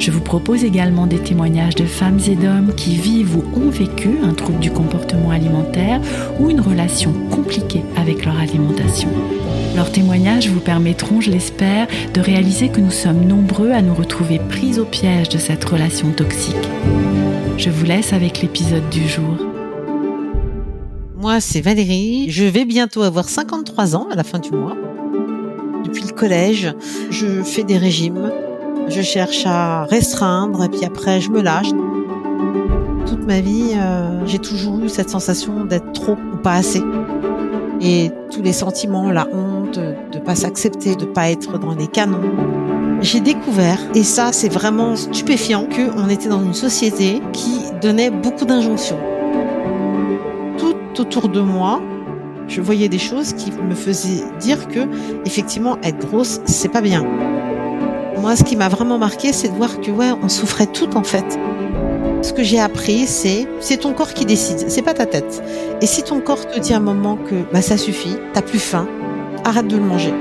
[0.00, 4.08] Je vous propose également des témoignages de femmes et d'hommes qui vivent ou ont vécu
[4.24, 6.00] un trouble du comportement alimentaire
[6.40, 9.10] ou une relation compliquée avec leur alimentation.
[9.76, 14.38] Leurs témoignages vous permettront, je l'espère, de réaliser que nous sommes nombreux à nous retrouver
[14.38, 16.56] pris au piège de cette relation toxique.
[17.58, 19.36] Je vous laisse avec l'épisode du jour.
[21.14, 22.30] Moi, c'est Valérie.
[22.30, 24.78] Je vais bientôt avoir 53 ans à la fin du mois.
[25.84, 26.72] Depuis le collège,
[27.10, 28.32] je fais des régimes.
[28.90, 31.70] Je cherche à restreindre et puis après, je me lâche.
[33.06, 36.82] Toute ma vie, euh, j'ai toujours eu cette sensation d'être trop ou pas assez.
[37.80, 42.20] Et tous les sentiments, la honte, de pas s'accepter, de pas être dans les canons.
[43.00, 48.44] J'ai découvert, et ça c'est vraiment stupéfiant, qu'on était dans une société qui donnait beaucoup
[48.44, 48.98] d'injonctions.
[50.58, 51.80] Tout autour de moi,
[52.48, 54.80] je voyais des choses qui me faisaient dire que
[55.24, 57.06] effectivement être grosse c'est pas bien.
[58.20, 61.02] Moi ce qui m'a vraiment marqué c'est de voir que ouais on souffrait tout en
[61.02, 61.38] fait.
[62.22, 65.42] Ce que j'ai appris c'est c'est ton corps qui décide, c'est pas ta tête.
[65.80, 68.58] Et si ton corps te dit à un moment que bah ça suffit, t'as plus
[68.58, 68.86] faim,
[69.44, 70.12] arrête de le manger.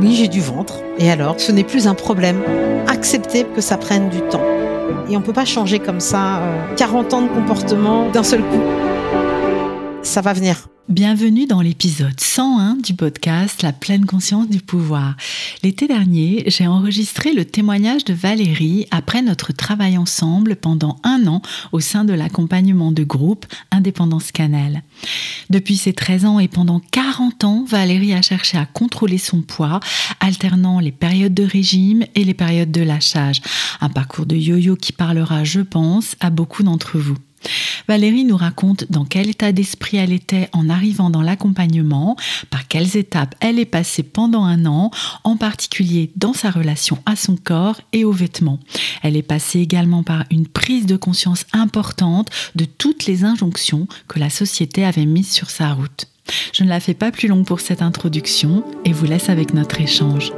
[0.00, 0.80] Oui, j'ai du ventre.
[0.98, 2.40] Et alors, ce n'est plus un problème.
[2.88, 4.42] Accepter que ça prenne du temps.
[5.08, 8.60] Et on peut pas changer comme ça euh, 40 ans de comportement d'un seul coup.
[10.02, 10.68] Ça va venir.
[10.88, 15.14] Bienvenue dans l'épisode 101 du podcast La pleine conscience du pouvoir.
[15.62, 21.40] L'été dernier, j'ai enregistré le témoignage de Valérie après notre travail ensemble pendant un an
[21.70, 24.82] au sein de l'accompagnement de groupe Indépendance Cannelle.
[25.50, 29.78] Depuis ses 13 ans et pendant 40 ans, Valérie a cherché à contrôler son poids,
[30.18, 33.40] alternant les périodes de régime et les périodes de lâchage.
[33.80, 37.16] Un parcours de yo-yo qui parlera, je pense, à beaucoup d'entre vous.
[37.88, 42.16] Valérie nous raconte dans quel état d'esprit elle était en arrivant dans l'accompagnement,
[42.50, 44.90] par quelles étapes elle est passée pendant un an,
[45.24, 48.60] en particulier dans sa relation à son corps et aux vêtements.
[49.02, 54.18] Elle est passée également par une prise de conscience importante de toutes les injonctions que
[54.18, 56.06] la société avait mises sur sa route.
[56.52, 59.80] Je ne la fais pas plus longue pour cette introduction et vous laisse avec notre
[59.80, 60.32] échange.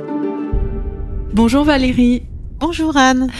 [1.32, 2.22] Bonjour Valérie.
[2.60, 3.30] Bonjour Anne.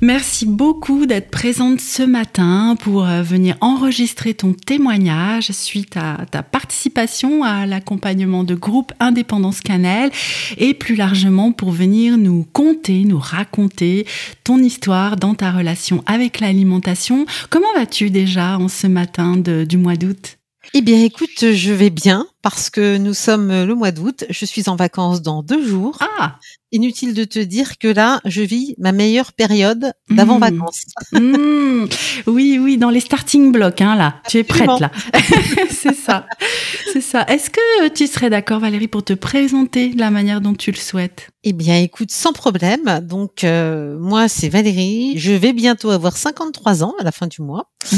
[0.00, 6.42] Merci beaucoup d'être présente ce matin pour euh, venir enregistrer ton témoignage suite à ta
[6.42, 10.10] participation à l'accompagnement de groupe Indépendance Cannelle
[10.56, 14.06] et plus largement pour venir nous conter, nous raconter
[14.42, 17.26] ton histoire dans ta relation avec l'alimentation.
[17.50, 20.38] Comment vas-tu déjà en ce matin du mois d'août?
[20.74, 24.24] Eh bien, écoute, je vais bien parce que nous sommes le mois d'août.
[24.30, 25.98] Je suis en vacances dans deux jours.
[26.00, 26.38] Ah
[26.74, 30.86] Inutile de te dire que là, je vis ma meilleure période d'avant vacances.
[31.12, 31.84] Mmh.
[32.26, 34.22] Oui, oui, dans les starting blocks, hein, là.
[34.28, 34.90] Tu es prête, là.
[35.70, 36.26] c'est ça.
[36.92, 37.26] C'est ça.
[37.28, 40.78] Est-ce que tu serais d'accord, Valérie, pour te présenter de la manière dont tu le
[40.78, 41.28] souhaites?
[41.44, 43.00] Eh bien, écoute, sans problème.
[43.02, 45.18] Donc, euh, moi, c'est Valérie.
[45.18, 47.70] Je vais bientôt avoir 53 ans à la fin du mois.
[47.92, 47.96] Mmh.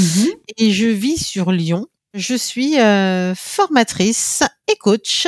[0.57, 1.87] Et je vis sur Lyon.
[2.15, 4.43] Je suis euh, formatrice
[4.73, 5.27] et coach.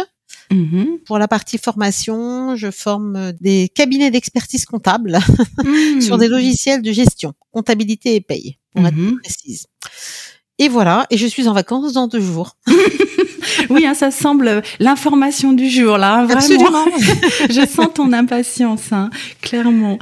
[0.53, 0.99] Mmh.
[1.05, 5.19] Pour la partie formation, je forme des cabinets d'expertise comptable
[5.65, 6.01] Mmh.
[6.01, 9.07] sur des logiciels de gestion, comptabilité et paye, pour être Mhm.
[9.15, 9.67] plus précise.
[10.59, 12.57] Et voilà, et je suis en vacances dans deux jours.
[13.71, 16.41] Oui, hein, ça semble l'information du jour, là, hein, vraiment.
[16.41, 16.85] Absolument.
[17.51, 19.99] Je sens ton impatience, hein, clairement.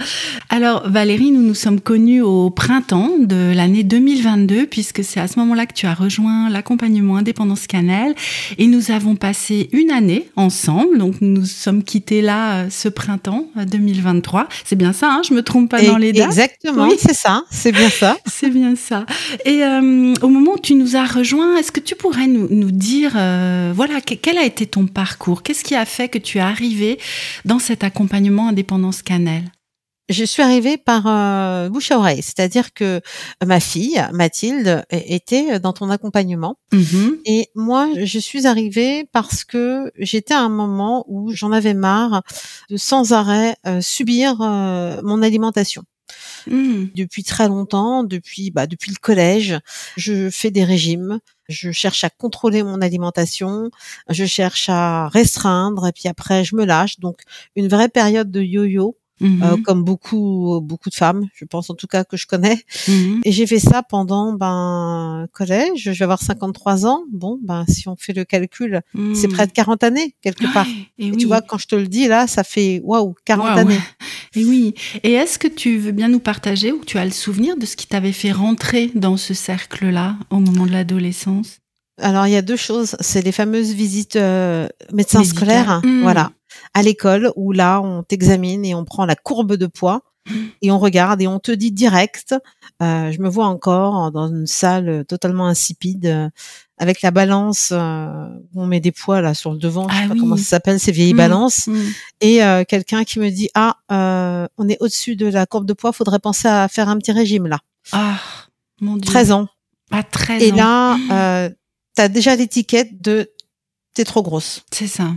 [0.51, 5.39] Alors, Valérie, nous nous sommes connus au printemps de l'année 2022, puisque c'est à ce
[5.39, 8.15] moment-là que tu as rejoint l'accompagnement Indépendance Cannelle.
[8.59, 10.99] Et nous avons passé une année ensemble.
[10.99, 14.49] Donc, nous nous sommes quittés là euh, ce printemps euh, 2023.
[14.65, 16.27] C'est bien ça, hein, je me trompe pas dans les dates.
[16.27, 16.97] Exactement, Oui.
[16.99, 18.17] c'est ça, c'est bien ça.
[18.27, 19.07] C'est bien ça.
[19.45, 22.71] Et euh, au moment où tu nous as rejoints, est-ce que tu pourrais nous, nous
[22.71, 25.43] dire, euh, voilà, que- quel a été ton parcours?
[25.43, 26.99] Qu'est-ce qui a fait que tu es arrivé
[27.45, 29.51] dans cet accompagnement Indépendance Cannelle?
[30.11, 33.01] Je suis arrivée par euh, bouche à oreille, c'est-à-dire que
[33.47, 36.57] ma fille, Mathilde, était dans ton accompagnement.
[36.75, 37.17] Mhm.
[37.25, 42.23] Et moi, je suis arrivée parce que j'étais à un moment où j'en avais marre
[42.69, 45.85] de sans arrêt euh, subir euh, mon alimentation.
[46.47, 46.91] Mhm.
[46.95, 49.59] Depuis très longtemps, depuis bah, depuis le collège,
[49.97, 51.21] je fais des régimes.
[51.49, 53.71] Je cherche à contrôler mon alimentation,
[54.09, 56.99] je cherche à restreindre et puis après je me lâche.
[57.01, 57.21] Donc
[57.57, 59.43] une vraie période de yo-yo Mhm.
[59.43, 62.63] Euh, comme beaucoup beaucoup de femmes, je pense en tout cas que je connais.
[62.89, 63.21] Mhm.
[63.25, 65.83] Et j'ai fait ça pendant ben collège.
[65.85, 67.05] Je vais avoir 53 ans.
[67.13, 68.81] Bon, ben si on fait le calcul,
[69.15, 70.67] c'est près de 40 années quelque part.
[70.99, 73.81] et, tu vois, quand je te le dis là, ça fait waouh 40 années.
[74.37, 74.75] Et oui.
[75.05, 77.77] Et est-ce que tu veux bien nous partager ou tu as le souvenir de ce
[77.77, 81.61] qui t'avait fait rentrer dans ce cercle-là au moment de l'adolescence?
[82.01, 86.01] Alors il y a deux choses, c'est les fameuses visites euh, médecins scolaires, mmh.
[86.03, 86.33] voilà,
[86.75, 90.35] à l'école où là on t'examine et on prend la courbe de poids mmh.
[90.63, 92.35] et on regarde et on te dit direct.
[92.83, 96.29] Euh, je me vois encore dans une salle totalement insipide euh,
[96.79, 100.03] avec la balance euh, où on met des poids là sur le devant, je sais
[100.05, 101.19] ah pas comment ça s'appelle ces vieilles mmh.
[101.19, 101.69] balances
[102.21, 106.19] et quelqu'un qui me dit ah on est au-dessus de la courbe de poids, faudrait
[106.19, 107.61] penser à faire un petit régime là.
[107.93, 108.19] Ah
[108.81, 109.11] mon dieu.
[109.11, 109.49] 13 ans.
[109.91, 110.97] Ah 13 et là
[111.95, 113.31] t'as déjà l'étiquette de
[113.95, 114.65] t'es trop grosse.
[114.73, 115.15] C'est ça.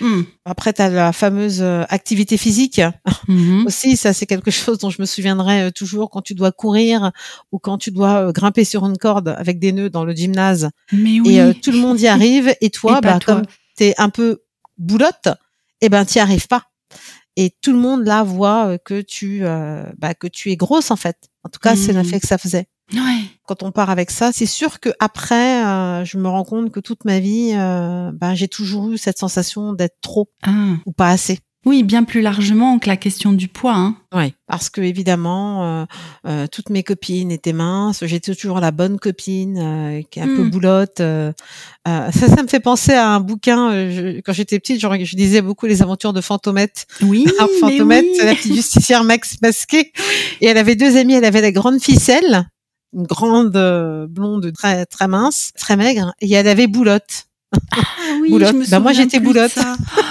[0.00, 0.22] Hmm.
[0.44, 2.80] Après, tu as la fameuse euh, activité physique.
[3.28, 3.66] Mm-hmm.
[3.66, 7.10] Aussi, ça, c'est quelque chose dont je me souviendrai euh, toujours quand tu dois courir
[7.52, 10.70] ou quand tu dois euh, grimper sur une corde avec des nœuds dans le gymnase.
[10.92, 11.38] Mais oui.
[11.38, 12.54] Et tout le monde y arrive.
[12.60, 13.42] Et toi, bah, comme
[13.76, 14.42] tu es un peu
[14.76, 15.28] boulotte,
[15.80, 16.64] eh ben, t'y arrives pas.
[17.36, 19.42] Et tout le monde là voit que tu,
[19.98, 21.16] bah, que tu es grosse, en fait.
[21.44, 22.20] En tout cas, c'est l'effet mm-hmm.
[22.20, 22.66] que ça faisait.
[22.92, 23.27] Ouais.
[23.48, 26.80] Quand on part avec ça, c'est sûr que après, euh, je me rends compte que
[26.80, 30.74] toute ma vie, euh, ben, j'ai toujours eu cette sensation d'être trop ah.
[30.84, 31.38] ou pas assez.
[31.64, 33.74] Oui, bien plus largement que la question du poids.
[33.74, 33.96] Hein.
[34.14, 35.84] Oui, parce que évidemment, euh,
[36.26, 38.04] euh, toutes mes copines étaient minces.
[38.06, 40.50] J'étais toujours la bonne copine euh, qui est un peu hmm.
[40.50, 41.00] boulotte.
[41.00, 41.32] Euh,
[41.84, 43.90] ça, ça me fait penser à un bouquin.
[43.90, 46.86] Je, quand j'étais petite, je, je, lisais beaucoup les aventures de Fantomette.
[47.02, 49.92] Oui, Alors, Fantomette, la petite justicière Max masquée.
[50.40, 51.14] Et elle avait deux amis.
[51.14, 52.48] Elle avait la grande ficelle
[52.94, 57.26] une grande euh, blonde très très mince, très maigre, et elle avait boulotte.
[57.72, 57.78] Ah
[58.20, 58.52] oui, boulotte.
[58.52, 59.58] Je me bah, moi j'étais boulotte.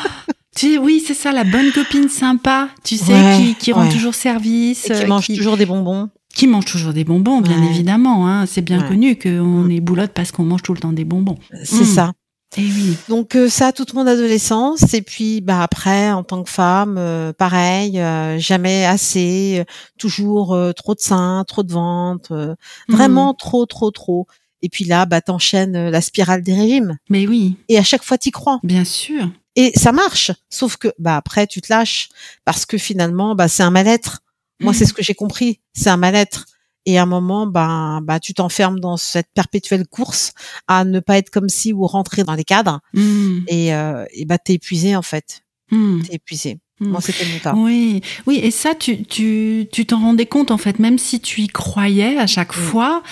[0.56, 4.90] tu, oui, c'est ça, la bonne copine sympa, tu sais, qui, qui rend toujours service,
[4.90, 6.10] et qui euh, mange toujours des bonbons.
[6.34, 8.28] Qui mange toujours des bonbons, bien évidemment.
[8.28, 8.46] Hein.
[8.46, 9.72] C'est bien connu qu'on mm.
[9.72, 11.38] est boulotte parce qu'on mange tout le temps des bonbons.
[11.64, 11.86] C'est mm.
[11.86, 12.14] ça.
[12.58, 12.98] Et eh oui.
[13.08, 14.94] Donc euh, ça toute mon adolescence.
[14.94, 19.64] Et puis bah après en tant que femme euh, pareil euh, jamais assez
[20.00, 22.58] toujours trop de seins trop de ventre
[22.90, 23.38] vraiment mmh.
[23.38, 24.28] trop trop trop.
[24.62, 26.98] Et puis là bah t'enchaînes la spirale des régimes.
[27.10, 27.58] Mais oui.
[27.70, 28.60] Et à chaque fois t'y crois.
[28.64, 29.30] Bien sûr.
[29.56, 30.32] Et ça marche.
[30.50, 32.10] Sauf que bah après tu te lâches.
[32.44, 34.22] Parce que finalement bah c'est un mal-être.
[34.60, 34.88] Moi c'est mmh.
[34.88, 35.60] ce que j'ai compris.
[35.74, 36.46] C'est un mal-être
[36.88, 40.32] et à un moment, ben, bah, tu t'enfermes dans cette perpétuelle course
[40.70, 42.80] à ne pas être comme si ou rentrer dans les cadres.
[42.94, 43.40] Mmh.
[43.50, 45.44] Et, euh, et bah, t'es épuisé en fait.
[45.70, 46.04] Mmh.
[46.04, 46.60] T'es épuisé.
[46.80, 46.88] Mmh.
[46.88, 47.54] Moi, c'était mon cas.
[47.56, 51.42] Oui, oui, et ça, tu, tu, tu t'en rendais compte en fait, même si tu
[51.42, 53.04] y croyais à chaque fois,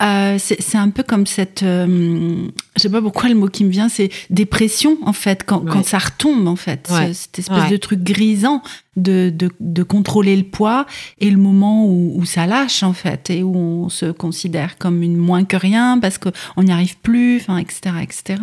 [0.00, 2.46] euh, c'est un peu comme cette, euh,
[2.76, 5.84] je sais pas pourquoi le mot qui me vient, c'est dépression en fait, quand, quand
[5.84, 8.62] ça retombe en fait, cette espèce de truc grisant
[8.96, 10.86] de, de, de, contrôler le poids
[11.18, 15.02] et le moment où, où, ça lâche en fait et où on se considère comme
[15.02, 18.40] une moins que rien parce qu'on n'y arrive plus, enfin etc etc.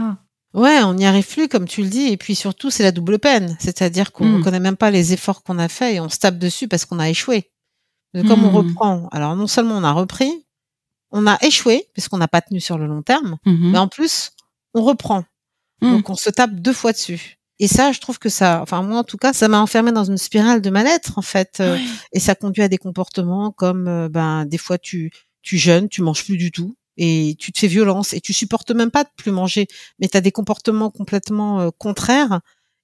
[0.54, 3.19] Ouais, on n'y arrive plus comme tu le dis et puis surtout c'est la double
[3.19, 4.44] peine, c'est-à-dire qu'on ne mm.
[4.44, 7.00] connaît même pas les efforts qu'on a fait et on se tape dessus parce qu'on
[7.00, 7.50] a échoué.
[8.13, 8.56] Comme on mm.
[8.56, 10.44] reprend, alors non seulement on a repris,
[11.12, 13.72] on a échoué puisqu'on n'a pas tenu sur le long terme, mhm.
[13.72, 14.31] mais en plus,
[14.74, 15.24] on reprend.
[15.81, 15.92] Mhm.
[15.92, 17.38] Donc on se tape deux fois dessus.
[17.60, 20.04] Et ça, je trouve que ça, enfin moi en tout cas, ça m'a enfermé dans
[20.04, 21.78] une spirale de mal-être en fait, euh,
[22.12, 26.02] et ça conduit à des comportements comme euh, ben des fois tu tu jeûnes, tu
[26.02, 29.09] manges plus du tout et tu te fais violence et tu supportes même pas de
[29.16, 29.68] plus manger,
[30.00, 32.42] mais tu as des comportements complètement euh, contraires,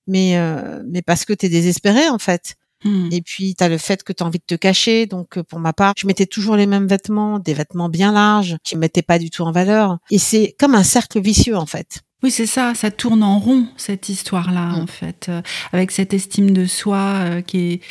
[0.08, 0.38] mais
[0.86, 2.56] mais parce que tu es désespéré en fait.
[2.84, 3.10] Hmm.
[3.12, 5.06] Et puis, tu as le fait que tu as envie de te cacher.
[5.06, 8.58] Donc, euh, pour ma part, je mettais toujours les mêmes vêtements, des vêtements bien larges,
[8.64, 9.98] qui me mettaient pas du tout en valeur.
[10.10, 12.02] Et c'est comme un cercle vicieux, en fait.
[12.24, 14.82] Oui, c'est ça, ça tourne en rond, cette histoire-là, hmm.
[14.82, 17.82] en fait, euh, avec cette estime de soi euh, qui est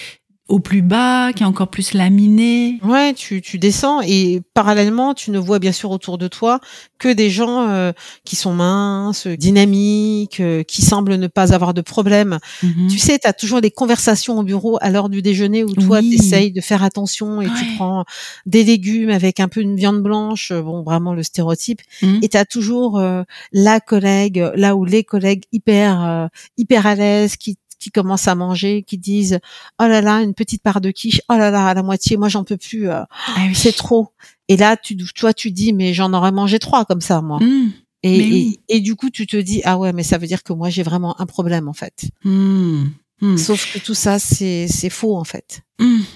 [0.51, 2.81] au plus bas, qui est encore plus laminé.
[2.83, 6.61] Ouais, tu, tu descends et parallèlement, tu ne vois bien sûr autour de toi
[6.99, 7.93] que des gens euh,
[8.25, 12.41] qui sont minces, dynamiques, euh, qui semblent ne pas avoir de problème.
[12.65, 12.89] Mhm.
[12.89, 16.01] Tu sais, tu as toujours des conversations au bureau à l'heure du déjeuner où toi,
[16.01, 18.05] tu essayes de faire attention et tu prends
[18.45, 21.81] des légumes avec un peu de viande blanche, bon, vraiment le stéréotype.
[22.03, 22.19] Mhm.
[22.23, 26.29] Et tu as toujours euh, la collègue, là où les collègues hyper,
[26.59, 29.41] hyper à l'aise, qui qui commencent à manger, qui disent
[29.81, 32.29] oh là là une petite part de quiche, oh là là à la moitié, moi
[32.29, 34.11] j'en peux plus, euh, ah c'est trop.
[34.49, 37.39] Et là tu toi tu dis mais j'en aurais mangé trois comme ça moi.
[37.41, 37.73] Mmh.
[38.03, 40.71] Et, et, du coup tu te dis ah ouais mais ça veut dire que moi
[40.71, 42.05] j'ai vraiment un problème en fait.
[42.25, 42.85] Mmh.
[43.23, 43.37] Mmh.
[43.37, 45.63] Sauf que tout ça c'est c'est faux en fait.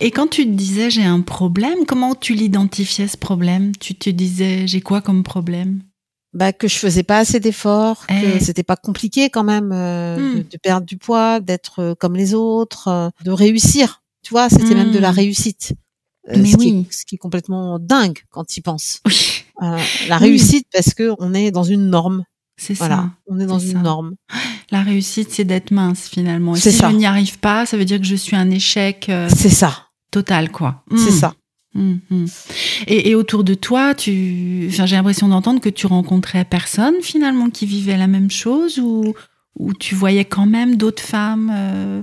[0.00, 3.72] Et quand tu te disais j'ai un problème, comment tu l'identifiais ce problème?
[3.76, 5.82] Tu te disais j'ai quoi comme problème?
[6.34, 8.40] Bah, que je faisais pas assez d'efforts, que Eh.
[8.40, 10.34] c'était pas compliqué quand même euh, Hmm.
[10.38, 14.02] de, de perdre du poids, d'être euh, comme les autres, euh, de réussir.
[14.22, 15.16] Tu vois, c'était même de la Hmm.
[15.16, 15.72] réussite.
[16.30, 16.86] Euh, Mais ce, qui oui.
[16.88, 19.00] est, ce qui est complètement dingue quand tu y penses.
[19.06, 20.24] Oui, Euh, la Oui.
[20.24, 22.24] réussite parce que on est dans une norme.
[22.56, 23.10] c'est Voilà, ça.
[23.28, 23.78] on est dans une ça.
[23.78, 24.14] norme.
[24.70, 26.54] La réussite, c'est d'être mince finalement.
[26.56, 26.90] Et si ça.
[26.90, 30.50] je n'y arrive pas, ça veut dire que je suis un échec C'est ça, total,
[30.50, 30.82] quoi.
[30.96, 31.20] c'est Mm.
[31.20, 31.34] ça.
[31.74, 32.26] Mm, mm.
[32.86, 37.50] Et, et autour de toi, tu, enfin, j'ai l'impression d'entendre que tu rencontrais personne finalement
[37.50, 39.14] qui vivait la même chose ou,
[39.58, 42.02] ou tu voyais quand même d'autres femmes euh,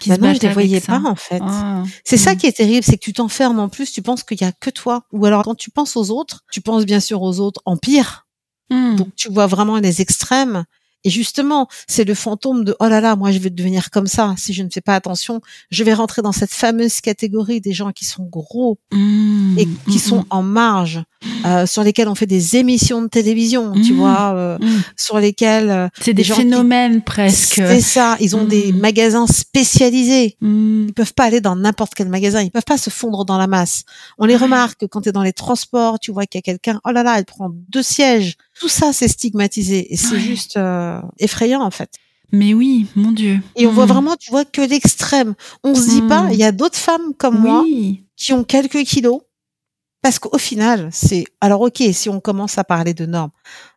[0.00, 0.98] qui Bah se non, je les voyais ça.
[1.00, 1.40] pas en fait.
[1.42, 1.82] Ah.
[2.04, 2.36] C'est ça Mm.
[2.36, 4.70] qui est terrible, c'est que tu t'enfermes en plus, tu penses qu'il y a que
[4.70, 5.04] toi.
[5.12, 8.26] Ou alors quand tu penses aux autres, tu penses bien sûr aux autres en pire.
[8.70, 10.64] Donc tu vois vraiment les extrêmes.
[11.04, 14.34] Et justement, c'est le fantôme de oh là là, moi je vais devenir comme ça.
[14.38, 15.40] Si je ne fais pas attention,
[15.70, 19.58] je vais rentrer dans cette fameuse catégorie des gens qui sont gros Mm.
[19.58, 20.26] et qui sont mm.
[20.30, 21.02] en marge,
[21.44, 23.96] euh, sur lesquels on fait des émissions de télévision, tu Mm.
[23.96, 24.82] vois, euh, Mm.
[24.96, 27.54] sur lesquels euh, C'est des qui- phénomènes presque.
[27.54, 28.16] c'est ça.
[28.20, 28.78] Ils ont des Mm.
[28.78, 30.36] magasins spécialisés.
[30.42, 32.42] Ils peuvent pas aller dans n'importe quel magasin.
[32.42, 33.84] Ils peuvent pas se fondre dans la masse.
[34.18, 36.80] On les remarque quand tu es dans les transports, tu vois qu'il y a quelqu'un,
[36.84, 38.36] oh là là, elle prend deux sièges.
[38.60, 39.92] Tout ça, c'est stigmatisé.
[39.92, 40.20] Et c'est Ouais.
[40.20, 41.90] juste euh, effrayant, en fait.
[42.34, 43.40] Mais oui, mon Dieu.
[43.56, 45.34] Et on voit vraiment, tu vois, que l'extrême.
[45.64, 48.04] On se dit pas, il y a d'autres femmes comme moi Oui.
[48.16, 49.20] qui ont quelques kilos.
[50.02, 53.30] Parce qu'au final, c'est, alors ok, si on commence à parler de normes,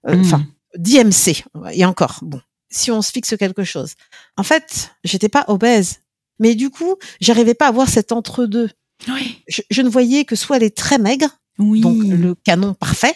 [0.07, 0.21] euh, Mm.
[0.21, 0.45] enfin,
[0.77, 3.93] d'IMC, et encore, bon, si on se fixe quelque chose.
[4.37, 5.99] En fait, j'étais pas obèse.
[6.39, 8.69] Mais du coup, j'arrivais pas à voir cet entre-deux.
[9.07, 9.41] Oui.
[9.47, 11.29] Je, je ne voyais que soit les très maigres,
[11.59, 11.79] Oui.
[11.81, 13.15] donc le canon parfait,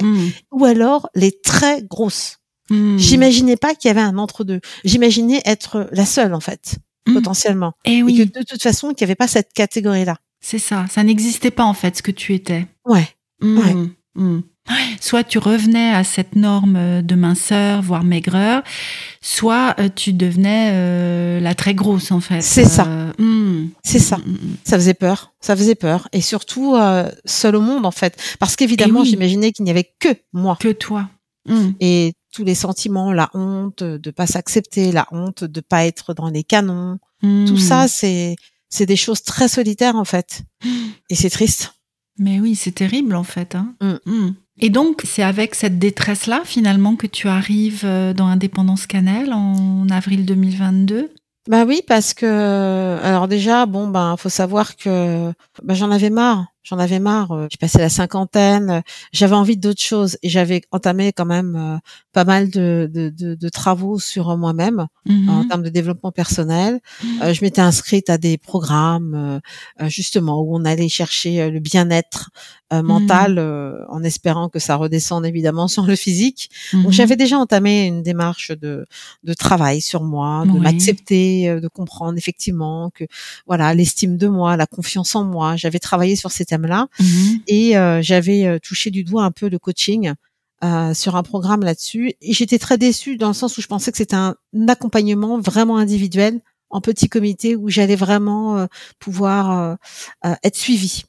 [0.00, 0.28] Mm.
[0.52, 2.38] ou alors les très grosses.
[2.70, 2.96] Mm.
[2.98, 4.60] J'imaginais pas qu'il y avait un entre-deux.
[4.84, 6.76] J'imaginais être la seule, en fait,
[7.12, 7.72] potentiellement.
[7.84, 10.18] Eh Et oui, que de toute façon, qu'il n'y avait pas cette catégorie-là.
[10.42, 10.84] C'est ça.
[10.90, 12.66] Ça n'existait pas en fait ce que tu étais.
[12.84, 13.08] Ouais.
[13.40, 13.58] Mm.
[13.58, 13.74] Ouais.
[14.14, 14.42] Mm.
[15.00, 18.62] Soit tu revenais à cette norme euh, de minceur, voire maigreur,
[19.20, 22.42] soit euh, tu devenais euh, la très grosse en fait.
[22.42, 22.86] C'est ça.
[22.86, 23.70] Euh, mm.
[23.82, 24.18] C'est ça.
[24.18, 24.56] Mm, mm, mm.
[24.64, 25.32] Ça faisait peur.
[25.40, 26.08] Ça faisait peur.
[26.12, 28.16] Et surtout, euh, seule au monde, en fait.
[28.38, 29.08] Parce qu'évidemment, oui.
[29.08, 30.56] j'imaginais qu'il n'y avait que moi.
[30.60, 31.08] Que toi.
[31.80, 36.28] Et tous les sentiments, la honte de pas s'accepter, la honte de pas être dans
[36.28, 36.98] les canons.
[37.20, 38.36] Tout ça, c'est,
[38.72, 40.42] c'est des choses très solitaires, en fait.
[41.10, 41.74] Et c'est triste.
[42.18, 43.54] Mais oui, c'est terrible en fait.
[43.54, 43.74] hein.
[43.80, 44.10] Mm.
[44.10, 44.34] Mm.
[44.60, 49.88] Et donc, c'est avec cette détresse-là, finalement, que tu arrives euh, dans Indépendance Cannelle en
[49.90, 51.10] avril 2022.
[51.48, 56.46] Bah oui, parce que alors déjà, bon ben, faut savoir que ben, j'en avais marre.
[56.64, 57.32] J'en avais marre.
[57.32, 58.70] euh, J'ai passé la cinquantaine.
[58.70, 58.80] euh,
[59.12, 61.76] J'avais envie d'autres choses et j'avais entamé quand même euh,
[62.12, 64.86] pas mal de, de, de, de travaux sur moi-même
[65.28, 66.78] en termes de développement personnel.
[67.22, 69.40] Euh, je m'étais inscrite à des programmes
[69.80, 72.30] justement où on allait chercher le bien-être
[72.72, 76.50] euh, mental euh, en espérant que ça redescende évidemment sur le physique.
[76.72, 76.82] Mhm.
[76.84, 78.86] Donc j'avais déjà entamé une démarche de,
[79.22, 80.60] de travail sur moi, de Oui.
[80.60, 83.04] m'accepter, euh, de comprendre effectivement que
[83.46, 85.56] voilà l'estime de moi, la confiance en moi.
[85.56, 87.40] J'avais travaillé sur ces thèmes-là Mhm.
[87.46, 90.12] et euh, j'avais euh, touché du doigt un peu le coaching
[90.64, 92.14] euh, sur un programme là-dessus.
[92.22, 94.34] Et j'étais très déçue dans le sens où je pensais que c'était un
[94.68, 98.66] accompagnement vraiment individuel en petit comité où j'allais vraiment euh,
[98.98, 99.76] pouvoir
[100.24, 101.04] euh, être suivie.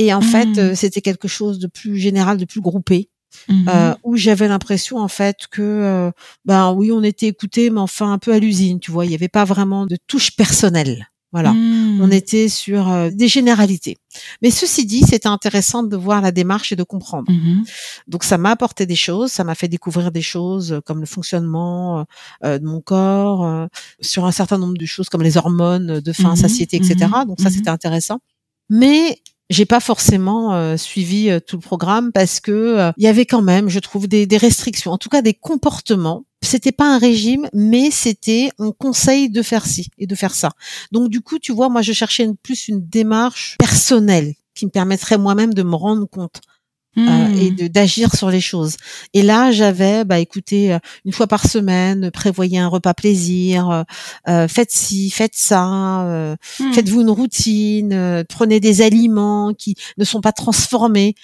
[0.00, 0.26] Et en Mhm.
[0.34, 3.10] fait, euh, c'était quelque chose de plus général, de plus groupé.
[3.50, 3.66] Mhm.
[3.68, 6.10] euh, où j'avais l'impression en fait que euh,
[6.46, 9.04] ben oui on était écouté mais enfin un peu à l'usine tu vois.
[9.04, 11.10] Il y avait pas vraiment de touche personnelle.
[11.30, 11.52] Voilà.
[11.52, 12.00] Mhm.
[12.00, 13.98] on était sur euh, des généralités.
[14.40, 17.30] Mais ceci dit c'était intéressant de voir la démarche et de comprendre.
[17.30, 17.64] Mhm.
[18.12, 19.30] donc ça m'a apporté des choses.
[19.30, 22.06] Ça m'a fait découvrir des choses euh, comme le fonctionnement
[22.46, 23.66] euh, de mon corps euh,
[24.00, 26.94] sur un certain nombre de choses comme les hormones de faim Mhm, satiété etc
[27.26, 28.18] donc ça c'était intéressant.
[28.70, 33.06] Mais j'ai pas forcément euh, suivi euh, tout le programme parce que euh, il y
[33.06, 36.24] avait quand même, je trouve, des, des restrictions, en tout cas des comportements.
[36.42, 40.50] C'était pas un régime, mais c'était on conseille de faire ci et de faire ça.
[40.92, 44.70] Donc du coup, tu vois, moi je cherchais une- plus une démarche personnelle qui me
[44.70, 46.40] permettrait moi-même de me rendre compte
[47.08, 48.76] euh, et de d'agir sur les choses.
[49.14, 53.82] Et là, j'avais, bah, écoutez, euh, une fois par semaine, prévoyez un repas plaisir, euh,
[54.28, 56.72] euh, faites ci, faites ça, euh, Mhm.
[56.72, 61.14] faites-vous une routine, euh, prenez des aliments qui ne sont pas transformés.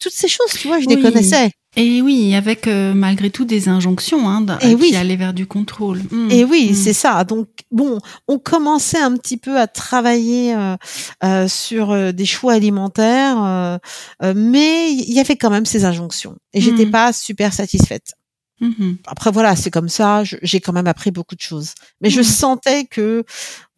[0.00, 1.52] Toutes ces choses, tu vois, je les connaissais.
[1.74, 4.94] Et oui, avec euh, malgré tout des injonctions hein, Et qui oui.
[4.96, 6.02] allaient vers du contrôle.
[6.10, 6.30] Mhm.
[6.30, 6.74] Et oui, Mhm.
[6.74, 7.24] c'est ça.
[7.24, 7.98] Donc bon,
[8.28, 10.76] on commençait un petit peu à travailler euh,
[11.24, 13.78] euh, sur euh, des choix alimentaires, euh,
[14.22, 16.36] euh, mais il y avait quand même ces injonctions.
[16.52, 16.90] Et j'étais Mhm.
[16.90, 18.12] pas super satisfaite.
[18.60, 18.98] Mhm.
[19.06, 20.22] Après voilà, c'est comme ça.
[20.24, 23.24] J'ai quand même appris beaucoup de choses, mais je sentais que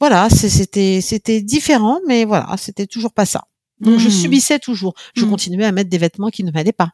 [0.00, 3.44] voilà, c'était c'était différent, mais voilà, c'était toujours pas ça.
[3.80, 4.94] Donc je subissais toujours.
[5.14, 6.90] Je continuais à mettre des vêtements qui ne m'allaient pas.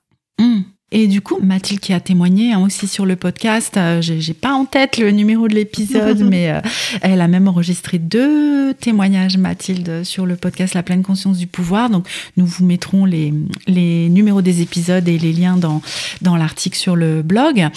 [0.93, 4.53] Et du coup, Mathilde qui a témoigné hein, aussi sur le podcast, euh, j'ai pas
[4.53, 6.61] en tête le numéro de l'épisode, mais euh,
[7.01, 11.91] elle a même enregistré deux témoignages, Mathilde, sur le podcast La pleine conscience du pouvoir.
[11.91, 13.33] Donc, nous vous mettrons les,
[13.69, 15.81] les numéros des épisodes et les liens dans,
[16.23, 17.69] dans l'article sur le blog.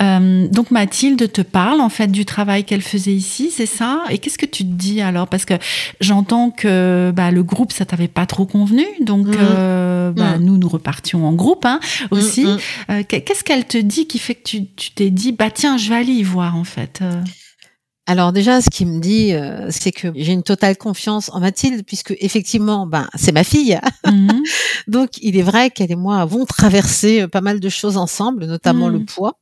[0.00, 4.04] Euh, donc, Mathilde te parle en fait du travail qu'elle faisait ici, c'est ça?
[4.10, 5.26] Et qu'est-ce que tu te dis alors?
[5.26, 5.54] Parce que
[6.00, 9.38] j'entends que bah, le groupe, ça t'avait pas trop convenu, donc mmh.
[9.40, 10.44] euh, bah, mmh.
[10.44, 11.80] nous, nous repartions en groupe hein,
[12.12, 12.44] aussi.
[12.44, 12.59] Mmh,
[12.90, 15.96] euh, qu'est-ce qu'elle te dit qui fait que tu t'es dit, bah tiens, je vais
[15.96, 17.22] aller y voir en fait euh?
[18.06, 21.84] Alors déjà, ce qui me dit, euh, c'est que j'ai une totale confiance en Mathilde,
[21.86, 23.78] puisque effectivement, ben c'est ma fille.
[24.04, 24.42] Mhm.
[24.88, 28.88] Donc il est vrai qu'elle et moi avons traversé pas mal de choses ensemble, notamment
[28.88, 29.06] le mhm.
[29.06, 29.38] poids.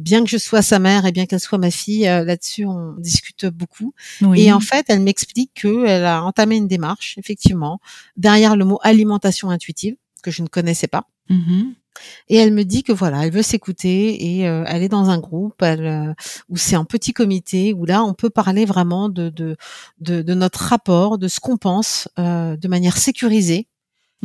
[0.00, 3.46] bien que je sois sa mère et bien qu'elle soit ma fille, là-dessus on discute
[3.46, 3.94] beaucoup.
[4.34, 7.78] Et en fait, elle m'explique qu'elle a entamé une démarche, effectivement,
[8.16, 11.04] derrière le mot alimentation intuitive que je ne connaissais pas.
[11.28, 11.74] Mhm.
[12.28, 15.18] Et elle me dit que voilà, elle veut s'écouter et euh, elle est dans un
[15.18, 16.12] groupe elle, euh,
[16.48, 19.56] où c'est un petit comité où là on peut parler vraiment de de,
[20.00, 23.68] de, notre rapport, de ce qu'on pense euh, de manière sécurisée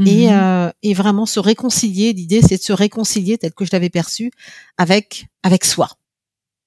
[0.06, 2.14] et, mmh et vraiment se réconcilier.
[2.14, 4.32] L'idée c'est de se réconcilier tel que je l'avais perçu
[4.78, 5.90] avec avec soi.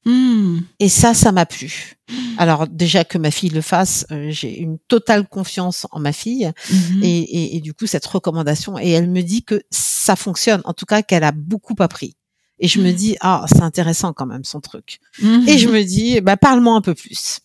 [0.06, 0.60] Mmh.
[0.78, 1.96] Et ça, ça m'a plu.
[2.08, 2.14] Mmh.
[2.38, 6.50] Alors déjà que ma fille le fasse, euh, j'ai une totale confiance en ma fille
[6.70, 7.02] mmh.
[7.02, 10.72] et, et, et, du coup cette recommandation et elle me dit que ça fonctionne, en
[10.72, 12.16] tout cas qu'elle a beaucoup appris.
[12.58, 15.00] Et je me dis ah c'est intéressant quand même son truc.
[15.46, 17.40] Et je me dis bah parle-moi un peu plus.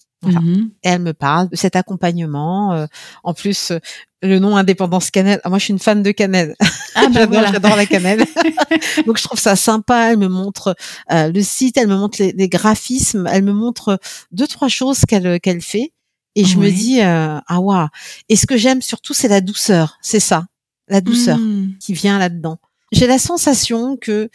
[0.83, 2.73] Et elle me parle de cet accompagnement.
[2.73, 2.85] Euh,
[3.23, 3.79] en plus, euh,
[4.25, 5.39] le nom Indépendance Cannelle.
[5.43, 6.55] Ah, moi, je suis une fan de cannelle.
[6.95, 8.25] Ah, bah j'adore, la cannelle.
[9.05, 10.11] Donc, je trouve ça sympa.
[10.11, 10.75] Elle me montre
[11.11, 13.99] euh, le site, elle me montre les, graphismes, elle me montre
[14.31, 15.91] deux trois choses qu'elle qu'elle fait.
[16.35, 17.87] Et je me dis ah waouh.
[18.27, 19.97] Et ce que j'aime surtout, c'est la douceur.
[20.01, 20.45] C'est ça,
[20.89, 21.75] la douceur mmh.
[21.79, 22.59] qui vient là-dedans.
[22.91, 24.29] J'ai la sensation que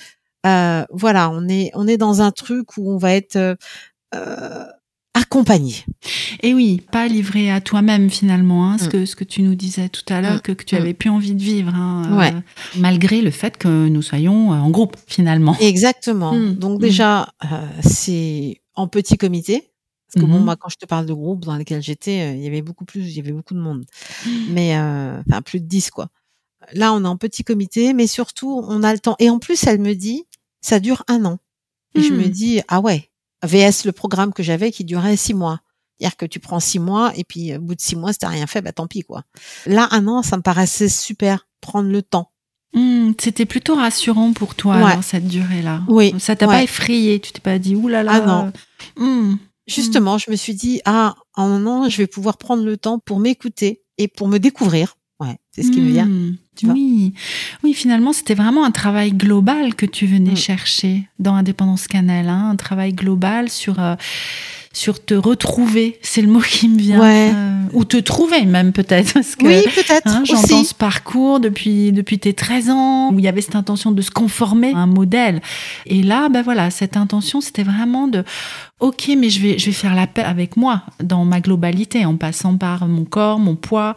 [0.45, 3.57] voilà, on est on est dans un truc où on va être
[5.15, 5.75] accompagné.
[6.43, 8.89] Et oui, pas livré à toi-même finalement, hein, ce, mm.
[8.89, 10.41] que, ce que tu nous disais tout à l'heure, mm.
[10.41, 10.79] que, que, tu mm.
[10.79, 12.41] avais plus envie de vivre, hein, euh,
[12.79, 15.57] malgré le fait que nous soyons euh, en groupe finalement.
[15.61, 16.35] Exactement.
[16.35, 19.67] Donc déjà, euh, c'est en petit comité.
[20.13, 20.45] Parce que bon, mm-hmm.
[20.45, 23.03] moi, quand je te parle de groupe dans lequel j'étais, il y avait beaucoup plus,
[23.03, 23.85] il y avait beaucoup de monde.
[24.51, 26.09] Mais, enfin, plus de 10, quoi.
[26.73, 29.17] Là, on est en petit comité, mais surtout, on a le temps.
[29.19, 30.25] Et en plus, elle me dit,
[30.61, 31.39] ça dure un an.
[31.95, 33.10] Et je me dis, ah ouais,
[33.45, 35.61] VS le programme que j'avais qui durait six mois.
[35.99, 38.29] C'est-à-dire que tu prends six mois et puis au bout de six mois, si t'as
[38.29, 39.25] rien fait, bah tant pis quoi.
[39.67, 42.33] Là, un an, ça me paraissait super, prendre le temps.
[42.73, 45.83] Hmm, c'était plutôt rassurant pour toi cette durée-là.
[45.89, 46.15] Oui.
[46.19, 48.13] Ça t'a pas effrayé, tu t'es pas dit oulala.
[48.15, 48.53] Ah non.
[48.97, 49.37] Hmm.
[49.67, 52.99] Justement, je me suis dit ah en un an, je vais pouvoir prendre le temps
[52.99, 54.97] pour m'écouter et pour me découvrir.
[55.21, 56.09] Ouais, c'est ce qui me vient.
[56.63, 57.15] Oui,
[57.63, 60.37] oui, finalement, c'était vraiment un travail global que tu venais mm.
[60.37, 63.97] chercher dans Indépendance Cannelle, hein, un travail global sur euh,
[64.73, 69.19] sur te retrouver, c'est le mot qui me vient, euh, ou te trouver même peut-être.
[69.43, 70.07] oui, peut-être.
[70.07, 73.91] Hein, J'entends ce parcours depuis depuis tes 13 ans où il y avait cette intention
[73.91, 75.41] de se conformer à un modèle.
[75.87, 78.25] Et là, ben voilà, cette intention, c'était vraiment de
[78.79, 82.17] ok, mais je vais, je vais faire la paix avec moi dans ma globalité, en
[82.17, 83.95] passant par mon corps, mon poids,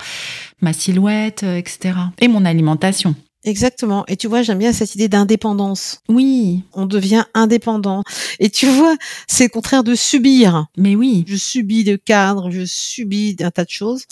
[0.62, 1.96] ma silhouette, euh, etc.
[2.20, 3.16] Et mon alimentation.
[3.46, 4.06] Exactement.
[4.08, 6.00] Et tu vois, j'aime bien cette idée d'indépendance.
[6.08, 6.64] Oui.
[6.74, 8.04] On devient indépendant.
[8.40, 8.96] Et tu vois,
[9.28, 10.68] c'est le contraire de subir.
[10.78, 11.26] Mais oui.
[11.28, 14.06] Je subis de cadre, je subis un tas de choses.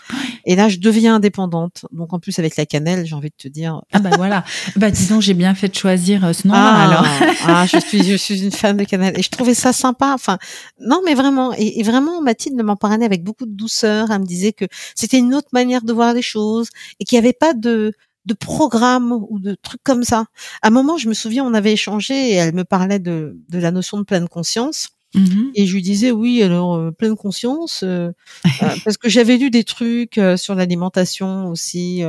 [0.45, 1.85] Et là, je deviens indépendante.
[1.93, 3.81] Donc, en plus, avec la cannelle, j'ai envie de te dire.
[3.93, 4.43] Ah, bah voilà.
[4.75, 7.05] bah, disons, j'ai bien fait de choisir euh, ce nom-là, ah, alors.
[7.47, 9.17] ah, je suis, je suis une fan de cannelle.
[9.17, 10.11] Et je trouvais ça sympa.
[10.13, 10.39] Enfin,
[10.79, 11.53] non, mais vraiment.
[11.53, 14.11] Et, vraiment, Mathilde m'en parlait avec beaucoup de douceur.
[14.11, 16.67] Elle me disait que c'était une autre manière de voir les choses
[16.99, 17.93] et qu'il n'y avait pas de,
[18.25, 20.25] de programmes ou de trucs comme ça.
[20.61, 23.59] À un moment, je me souviens, on avait échangé et elle me parlait de, de
[23.59, 24.89] la notion de pleine conscience.
[25.15, 25.51] Mm-hmm.
[25.55, 28.11] Et je lui disais oui, alors euh, pleine conscience, euh,
[28.45, 32.03] euh, parce que j'avais lu des trucs sur l'alimentation aussi,